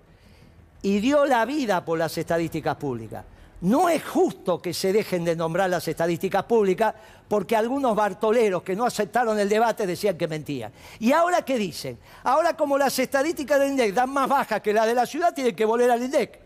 y 0.82 1.00
dio 1.00 1.24
la 1.24 1.46
vida 1.46 1.82
por 1.86 1.98
las 1.98 2.18
estadísticas 2.18 2.76
públicas. 2.76 3.24
No 3.60 3.88
es 3.88 4.04
justo 4.04 4.62
que 4.62 4.72
se 4.72 4.92
dejen 4.92 5.24
de 5.24 5.34
nombrar 5.34 5.68
las 5.68 5.88
estadísticas 5.88 6.44
públicas 6.44 6.94
porque 7.26 7.56
algunos 7.56 7.96
bartoleros 7.96 8.62
que 8.62 8.76
no 8.76 8.84
aceptaron 8.86 9.38
el 9.38 9.48
debate 9.48 9.84
decían 9.84 10.16
que 10.16 10.28
mentían. 10.28 10.72
¿Y 11.00 11.10
ahora 11.10 11.42
qué 11.42 11.58
dicen? 11.58 11.98
Ahora 12.22 12.56
como 12.56 12.78
las 12.78 12.96
estadísticas 12.98 13.58
del 13.58 13.70
INDEC 13.70 13.94
dan 13.94 14.10
más 14.10 14.28
bajas 14.28 14.60
que 14.60 14.72
las 14.72 14.86
de 14.86 14.94
la 14.94 15.06
ciudad, 15.06 15.34
tienen 15.34 15.56
que 15.56 15.64
volver 15.64 15.90
al 15.90 16.02
INDEC. 16.02 16.38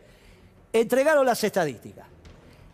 Entregaron 0.72 1.26
las 1.26 1.44
estadísticas. 1.44 2.06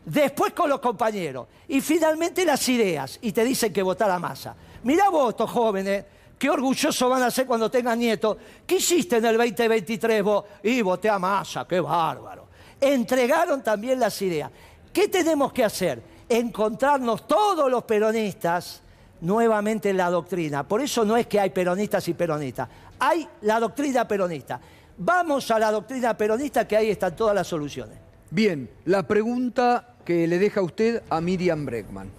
Después 0.04 0.52
con 0.52 0.70
los 0.70 0.78
compañeros. 0.78 1.48
Y 1.66 1.80
finalmente 1.80 2.44
las 2.44 2.66
ideas. 2.68 3.18
Y 3.20 3.32
te 3.32 3.44
dicen 3.44 3.72
que 3.72 3.82
votar 3.82 4.10
a 4.10 4.20
masa. 4.20 4.54
Mirá 4.84 5.10
vos, 5.10 5.30
estos 5.30 5.50
jóvenes, 5.50 6.04
qué 6.38 6.48
orgullosos 6.48 7.10
van 7.10 7.24
a 7.24 7.30
ser 7.32 7.44
cuando 7.44 7.68
tengan 7.68 7.98
nietos. 7.98 8.36
¿Qué 8.64 8.76
hiciste 8.76 9.16
en 9.16 9.24
el 9.24 9.36
2023 9.36 10.22
vos? 10.22 10.44
Y 10.62 10.80
voté 10.80 11.10
a 11.10 11.18
masa, 11.18 11.66
qué 11.66 11.80
bárbaro. 11.80 12.47
Entregaron 12.80 13.62
también 13.62 13.98
las 13.98 14.20
ideas. 14.22 14.50
¿Qué 14.92 15.08
tenemos 15.08 15.52
que 15.52 15.64
hacer? 15.64 16.02
Encontrarnos 16.28 17.26
todos 17.26 17.70
los 17.70 17.84
peronistas 17.84 18.82
nuevamente 19.20 19.90
en 19.90 19.96
la 19.96 20.10
doctrina. 20.10 20.66
Por 20.66 20.80
eso 20.80 21.04
no 21.04 21.16
es 21.16 21.26
que 21.26 21.40
hay 21.40 21.50
peronistas 21.50 22.06
y 22.08 22.14
peronistas. 22.14 22.68
Hay 22.98 23.28
la 23.42 23.60
doctrina 23.60 24.06
peronista. 24.06 24.60
Vamos 24.98 25.50
a 25.50 25.58
la 25.58 25.70
doctrina 25.70 26.16
peronista 26.16 26.66
que 26.66 26.76
ahí 26.76 26.90
están 26.90 27.14
todas 27.14 27.34
las 27.34 27.46
soluciones. 27.46 27.96
Bien, 28.30 28.68
la 28.84 29.04
pregunta 29.04 29.94
que 30.04 30.26
le 30.26 30.38
deja 30.38 30.60
usted 30.60 31.02
a 31.08 31.20
Miriam 31.20 31.64
Breckman. 31.64 32.10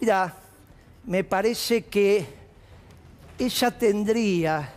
Mira, 0.00 0.34
me 1.04 1.24
parece 1.24 1.84
que 1.84 2.26
ella 3.38 3.70
tendría 3.70 4.72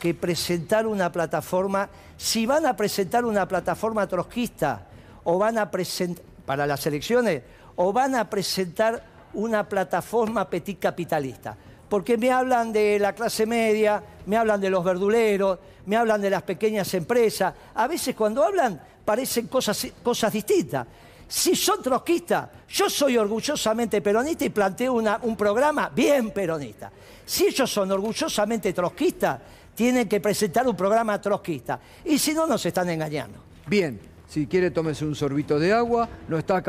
que 0.00 0.14
presentar 0.14 0.86
una 0.86 1.12
plataforma, 1.12 1.88
si 2.16 2.46
van 2.46 2.66
a 2.66 2.74
presentar 2.74 3.24
una 3.24 3.46
plataforma 3.46 4.08
trotskista 4.08 4.88
o 5.24 5.38
van 5.38 5.58
a 5.58 5.70
presentar, 5.70 6.24
para 6.44 6.66
las 6.66 6.84
elecciones, 6.86 7.42
o 7.76 7.92
van 7.92 8.16
a 8.16 8.28
presentar 8.28 9.04
una 9.34 9.68
plataforma 9.68 10.48
petit 10.50 10.80
capitalista. 10.80 11.54
Porque 11.88 12.18
me 12.18 12.32
hablan 12.32 12.72
de 12.72 12.98
la 12.98 13.12
clase 13.14 13.46
media, 13.46 14.02
me 14.26 14.36
hablan 14.36 14.60
de 14.60 14.70
los 14.70 14.82
verduleros, 14.82 15.58
me 15.86 15.96
hablan 15.96 16.20
de 16.20 16.30
las 16.30 16.42
pequeñas 16.42 16.92
empresas. 16.94 17.54
A 17.74 17.86
veces 17.86 18.16
cuando 18.16 18.42
hablan 18.42 18.80
parecen 19.04 19.46
cosas, 19.46 19.86
cosas 20.02 20.32
distintas. 20.32 20.86
Si 21.28 21.54
son 21.54 21.80
trotskistas, 21.82 22.48
yo 22.68 22.90
soy 22.90 23.16
orgullosamente 23.16 24.00
peronista 24.00 24.44
y 24.44 24.50
planteo 24.50 24.94
una- 24.94 25.20
un 25.22 25.36
programa 25.36 25.88
bien 25.88 26.32
peronista. 26.32 26.90
Si 27.24 27.46
ellos 27.46 27.70
son 27.70 27.92
orgullosamente 27.92 28.72
trotskistas, 28.72 29.38
tienen 29.80 30.10
que 30.10 30.20
presentar 30.20 30.68
un 30.68 30.76
programa 30.76 31.18
trotskista. 31.18 31.80
Y 32.04 32.18
si 32.18 32.34
no, 32.34 32.46
nos 32.46 32.66
están 32.66 32.90
engañando. 32.90 33.38
Bien, 33.66 33.98
si 34.28 34.46
quiere 34.46 34.70
tómese 34.70 35.06
un 35.06 35.14
sorbito 35.14 35.58
de 35.58 35.72
agua. 35.72 36.06
Nos 36.28 36.40
está 36.40 36.62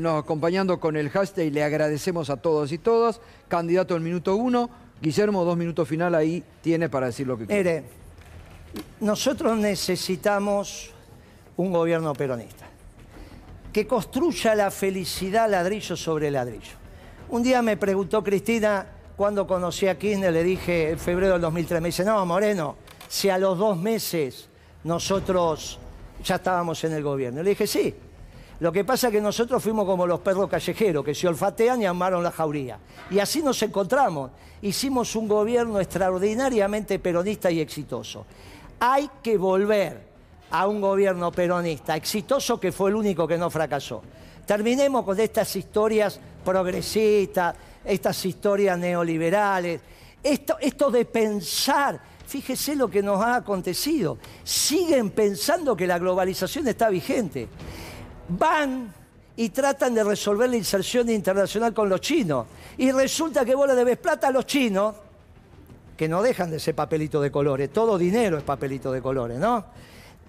nos 0.00 0.24
acompañando 0.24 0.80
con 0.80 0.96
el 0.96 1.08
hashtag 1.10 1.44
y 1.44 1.50
le 1.50 1.62
agradecemos 1.62 2.28
a 2.28 2.38
todos 2.38 2.72
y 2.72 2.78
todas. 2.78 3.20
Candidato 3.46 3.94
al 3.94 4.00
minuto 4.00 4.34
uno. 4.34 4.68
Guillermo, 5.00 5.44
dos 5.44 5.56
minutos 5.56 5.86
final, 5.86 6.12
ahí 6.16 6.42
tiene 6.60 6.88
para 6.88 7.06
decir 7.06 7.28
lo 7.28 7.38
que 7.38 7.46
quiere. 7.46 7.62
Mire, 7.62 7.84
nosotros 8.98 9.56
necesitamos 9.56 10.90
un 11.56 11.70
gobierno 11.70 12.14
peronista 12.14 12.66
que 13.72 13.86
construya 13.86 14.56
la 14.56 14.72
felicidad 14.72 15.48
ladrillo 15.48 15.94
sobre 15.94 16.32
ladrillo. 16.32 16.72
Un 17.28 17.44
día 17.44 17.62
me 17.62 17.76
preguntó 17.76 18.24
Cristina 18.24 18.86
cuando 19.16 19.46
conocí 19.46 19.88
a 19.88 19.98
Kirchner, 19.98 20.32
le 20.32 20.42
dije 20.42 20.90
en 20.90 20.98
febrero 20.98 21.32
del 21.32 21.42
2003, 21.42 21.80
me 21.80 21.88
dice, 21.88 22.04
no, 22.04 22.24
Moreno, 22.26 22.76
si 23.08 23.30
a 23.30 23.38
los 23.38 23.56
dos 23.56 23.78
meses 23.78 24.48
nosotros 24.84 25.78
ya 26.22 26.36
estábamos 26.36 26.82
en 26.84 26.92
el 26.92 27.02
gobierno. 27.02 27.42
Le 27.42 27.50
dije, 27.50 27.66
sí. 27.66 27.94
Lo 28.60 28.72
que 28.72 28.84
pasa 28.84 29.08
es 29.08 29.12
que 29.12 29.20
nosotros 29.20 29.62
fuimos 29.62 29.84
como 29.84 30.06
los 30.06 30.20
perros 30.20 30.48
callejeros, 30.48 31.04
que 31.04 31.14
se 31.14 31.28
olfatean 31.28 31.82
y 31.82 31.86
amaron 31.86 32.22
la 32.22 32.30
jauría. 32.30 32.78
Y 33.10 33.18
así 33.18 33.42
nos 33.42 33.62
encontramos. 33.62 34.30
Hicimos 34.62 35.14
un 35.14 35.28
gobierno 35.28 35.78
extraordinariamente 35.78 36.98
peronista 36.98 37.50
y 37.50 37.60
exitoso. 37.60 38.24
Hay 38.80 39.10
que 39.22 39.36
volver 39.36 40.00
a 40.50 40.66
un 40.66 40.80
gobierno 40.80 41.30
peronista 41.32 41.96
exitoso 41.96 42.58
que 42.58 42.72
fue 42.72 42.90
el 42.90 42.96
único 42.96 43.26
que 43.28 43.36
no 43.36 43.50
fracasó. 43.50 44.02
Terminemos 44.46 45.04
con 45.04 45.18
estas 45.20 45.54
historias 45.56 46.18
progresistas, 46.44 47.56
estas 47.86 48.24
historias 48.24 48.78
neoliberales, 48.78 49.80
esto, 50.22 50.56
esto 50.60 50.90
de 50.90 51.04
pensar, 51.04 52.00
fíjese 52.26 52.74
lo 52.74 52.90
que 52.90 53.02
nos 53.02 53.22
ha 53.22 53.36
acontecido, 53.36 54.18
siguen 54.42 55.10
pensando 55.10 55.76
que 55.76 55.86
la 55.86 55.98
globalización 55.98 56.66
está 56.68 56.88
vigente. 56.88 57.48
Van 58.28 58.92
y 59.36 59.50
tratan 59.50 59.94
de 59.94 60.02
resolver 60.02 60.50
la 60.50 60.56
inserción 60.56 61.08
internacional 61.10 61.72
con 61.72 61.88
los 61.88 62.00
chinos. 62.00 62.46
Y 62.78 62.90
resulta 62.90 63.44
que 63.44 63.54
vos 63.54 63.68
le 63.68 63.74
debes 63.74 63.98
plata 63.98 64.28
a 64.28 64.30
los 64.30 64.46
chinos, 64.46 64.94
que 65.96 66.08
no 66.08 66.22
dejan 66.22 66.50
de 66.50 66.58
ser 66.58 66.74
papelito 66.74 67.20
de 67.20 67.30
colores, 67.30 67.72
todo 67.72 67.96
dinero 67.96 68.36
es 68.36 68.44
papelito 68.44 68.92
de 68.92 69.00
colores, 69.00 69.38
¿no? 69.38 69.64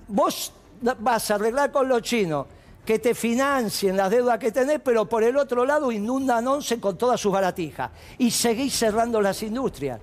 Vos 0.07 0.53
vas 0.99 1.31
a 1.31 1.35
arreglar 1.35 1.71
con 1.71 1.89
los 1.89 2.01
chinos 2.01 2.45
que 2.87 2.99
te 2.99 3.13
financien 3.13 3.97
las 3.97 4.09
deudas 4.09 4.39
que 4.39 4.49
tenés, 4.49 4.79
pero 4.79 5.09
por 5.09 5.21
el 5.21 5.35
otro 5.35 5.65
lado 5.65 5.91
inundan 5.91 6.47
once 6.47 6.79
con 6.79 6.97
todas 6.97 7.19
sus 7.19 7.33
baratijas 7.33 7.91
y 8.17 8.31
seguís 8.31 8.79
cerrando 8.79 9.19
las 9.19 9.43
industrias. 9.43 9.99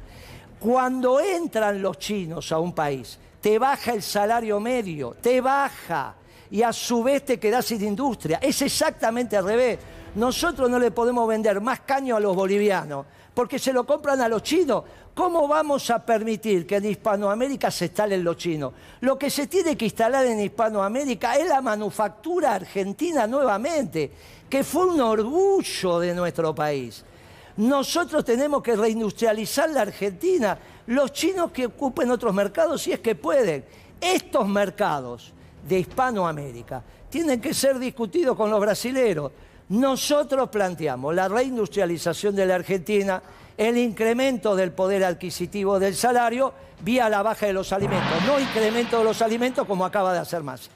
Cuando 0.60 1.18
entran 1.18 1.80
los 1.80 1.98
chinos 1.98 2.52
a 2.52 2.58
un 2.58 2.74
país, 2.74 3.18
te 3.40 3.58
baja 3.58 3.92
el 3.92 4.02
salario 4.02 4.60
medio, 4.60 5.16
te 5.18 5.40
baja 5.40 6.14
y 6.50 6.60
a 6.60 6.74
su 6.74 7.02
vez 7.02 7.24
te 7.24 7.40
quedás 7.40 7.64
sin 7.64 7.82
industria. 7.82 8.38
Es 8.42 8.60
exactamente 8.60 9.34
al 9.38 9.46
revés. 9.46 9.78
Nosotros 10.14 10.68
no 10.68 10.78
le 10.78 10.90
podemos 10.90 11.26
vender 11.26 11.62
más 11.62 11.80
caño 11.80 12.16
a 12.16 12.20
los 12.20 12.36
bolivianos 12.36 13.06
porque 13.32 13.58
se 13.58 13.72
lo 13.72 13.86
compran 13.86 14.20
a 14.20 14.28
los 14.28 14.42
chinos. 14.42 14.84
¿Cómo 15.14 15.46
vamos 15.46 15.90
a 15.90 16.05
permitir 16.05 16.66
que 16.66 16.77
en 16.77 16.87
Hispanoamérica 16.87 17.70
se 17.70 17.85
instalen 17.85 18.24
los 18.24 18.37
chinos? 18.37 18.72
Lo 19.00 19.16
que 19.16 19.31
se 19.31 19.46
tiene 19.46 19.77
que 19.77 19.85
instalar 19.85 20.27
en 20.27 20.40
Hispanoamérica 20.40 21.37
es 21.37 21.48
la 21.48 21.61
manufactura 21.61 22.55
argentina 22.55 23.24
nuevamente, 23.29 24.11
que 24.50 24.64
fue 24.64 24.87
un 24.87 25.00
orgullo 25.00 26.00
de 26.00 26.14
nuestro 26.14 26.53
país. 26.53 27.05
Nosotros 27.57 28.24
tenemos 28.24 28.61
que 28.61 28.74
reindustrializar 28.74 29.70
la 29.70 29.83
Argentina, 29.83 30.59
los 30.88 31.12
chinos 31.12 31.53
que 31.53 31.66
ocupen 31.66 32.11
otros 32.11 32.35
mercados 32.35 32.83
si 32.83 32.90
es 32.90 32.98
que 32.98 33.14
pueden. 33.14 33.64
Estos 34.00 34.48
mercados 34.48 35.33
de 35.68 35.79
Hispanoamérica 35.79 36.83
tienen 37.09 37.40
que 37.40 37.55
ser 37.55 37.79
discutidos 37.79 38.37
con 38.37 38.50
los 38.50 38.61
brasileros. 38.61 39.31
Nosotros 39.68 40.48
planteamos 40.48 41.14
la 41.14 41.29
reindustrialización 41.29 42.35
de 42.35 42.46
la 42.46 42.57
Argentina, 42.57 43.22
el 43.56 43.78
incremento 43.78 44.56
del 44.56 44.72
poder 44.72 45.04
adquisitivo 45.04 45.78
del 45.78 45.94
salario 45.94 46.52
vía 46.82 47.08
la 47.08 47.22
baja 47.22 47.46
de 47.46 47.52
los 47.52 47.72
alimentos, 47.72 48.22
no 48.26 48.38
incremento 48.40 48.98
de 48.98 49.04
los 49.04 49.22
alimentos 49.22 49.66
como 49.66 49.84
acaba 49.84 50.12
de 50.12 50.18
hacer 50.18 50.42
más. 50.42 50.70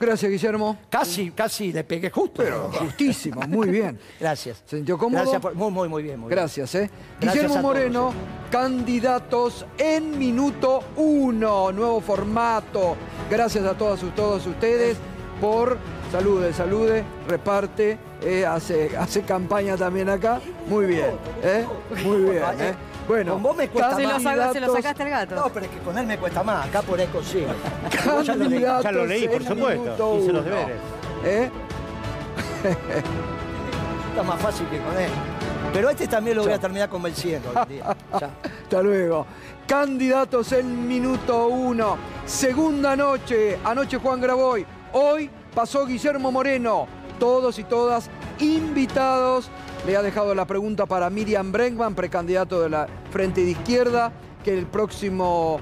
Gracias, 0.00 0.30
Guillermo. 0.30 0.78
Casi, 0.88 1.32
casi 1.32 1.72
le 1.72 1.82
pegué 1.82 2.08
justo. 2.10 2.34
Pero 2.44 2.70
justísimo, 2.72 3.40
muy 3.48 3.68
bien. 3.68 3.98
Gracias. 4.20 4.62
¿Se 4.64 4.76
sintió 4.76 4.96
cómodo? 4.96 5.22
Gracias 5.22 5.42
por- 5.42 5.54
muy, 5.56 5.72
muy, 5.72 5.88
muy 5.88 6.02
bien. 6.04 6.20
muy. 6.20 6.30
Gracias, 6.30 6.72
¿eh? 6.76 6.88
Gracias 7.20 7.34
Guillermo 7.34 7.54
todos, 7.54 7.62
Moreno, 7.64 8.12
candidatos 8.48 9.66
en 9.76 10.16
minuto 10.16 10.84
uno, 10.96 11.72
nuevo 11.72 12.00
formato. 12.00 12.96
Gracias 13.28 13.64
a 13.64 13.74
todas 13.76 14.00
y 14.04 14.06
todos 14.10 14.46
ustedes 14.46 14.96
por 15.40 15.76
salude, 16.10 16.52
salude, 16.52 17.04
reparte, 17.28 17.98
eh, 18.22 18.46
hace, 18.46 18.96
hace 18.96 19.22
campaña 19.22 19.76
también 19.76 20.08
acá. 20.08 20.40
Muy 20.68 20.86
bien, 20.86 21.10
¿eh? 21.42 21.64
Muy 22.04 22.22
bien, 22.22 22.42
¿eh? 22.60 22.74
Bueno, 23.06 23.34
Con 23.34 23.42
vos 23.42 23.56
me 23.56 23.68
cuesta 23.68 23.96
Se 23.96 24.02
lo, 24.02 24.08
más. 24.10 24.22
saca- 24.22 24.52
se 24.52 24.60
lo 24.60 24.72
sacaste 24.74 25.02
al 25.04 25.08
gato. 25.10 25.34
No, 25.34 25.48
pero 25.52 25.64
es 25.66 25.72
que 25.72 25.78
con 25.78 25.96
él 25.96 26.06
me 26.06 26.18
cuesta 26.18 26.42
más. 26.42 26.66
Acá 26.66 26.82
por 26.82 27.00
ahí 27.00 27.06
consigo. 27.06 27.46
Ya 28.22 28.34
lo 28.34 28.44
leí. 28.44 28.50
Candidatos 28.50 28.84
Ya 28.84 28.92
lo 28.92 29.06
leí, 29.06 29.28
por 29.28 29.42
supuesto. 29.44 30.18
Hice 30.18 30.32
los 30.32 30.44
deberes. 30.44 30.76
¿Eh? 31.24 31.50
Está 34.10 34.22
más 34.22 34.40
fácil 34.40 34.66
que 34.68 34.78
con 34.78 34.96
él. 34.98 35.10
Pero 35.72 35.90
este 35.90 36.06
también 36.06 36.36
lo 36.36 36.44
voy 36.44 36.52
a 36.52 36.58
terminar 36.58 36.88
convenciendo. 36.88 37.48
algún 37.54 37.68
día. 37.76 37.96
Ya. 38.20 38.30
Hasta 38.62 38.82
luego. 38.82 39.26
Candidatos 39.66 40.52
en 40.52 40.86
minuto 40.86 41.46
uno. 41.48 41.96
Segunda 42.26 42.94
noche. 42.96 43.58
Anoche 43.64 43.96
Juan 43.98 44.20
Graboy. 44.20 44.66
Hoy 44.92 45.30
pasó 45.54 45.86
Guillermo 45.86 46.30
Moreno. 46.32 46.86
Todos 47.18 47.58
y 47.58 47.64
todas 47.64 48.10
invitados. 48.38 49.50
Le 49.86 49.96
ha 49.96 50.02
dejado 50.02 50.34
la 50.34 50.46
pregunta 50.46 50.86
para 50.86 51.10
Miriam 51.10 51.50
Brenkman, 51.50 51.94
precandidato 51.94 52.60
de 52.60 52.68
la 52.68 52.86
Frente 53.10 53.44
de 53.44 53.50
Izquierda, 53.50 54.12
que 54.44 54.56
el 54.56 54.66
próximo 54.66 55.60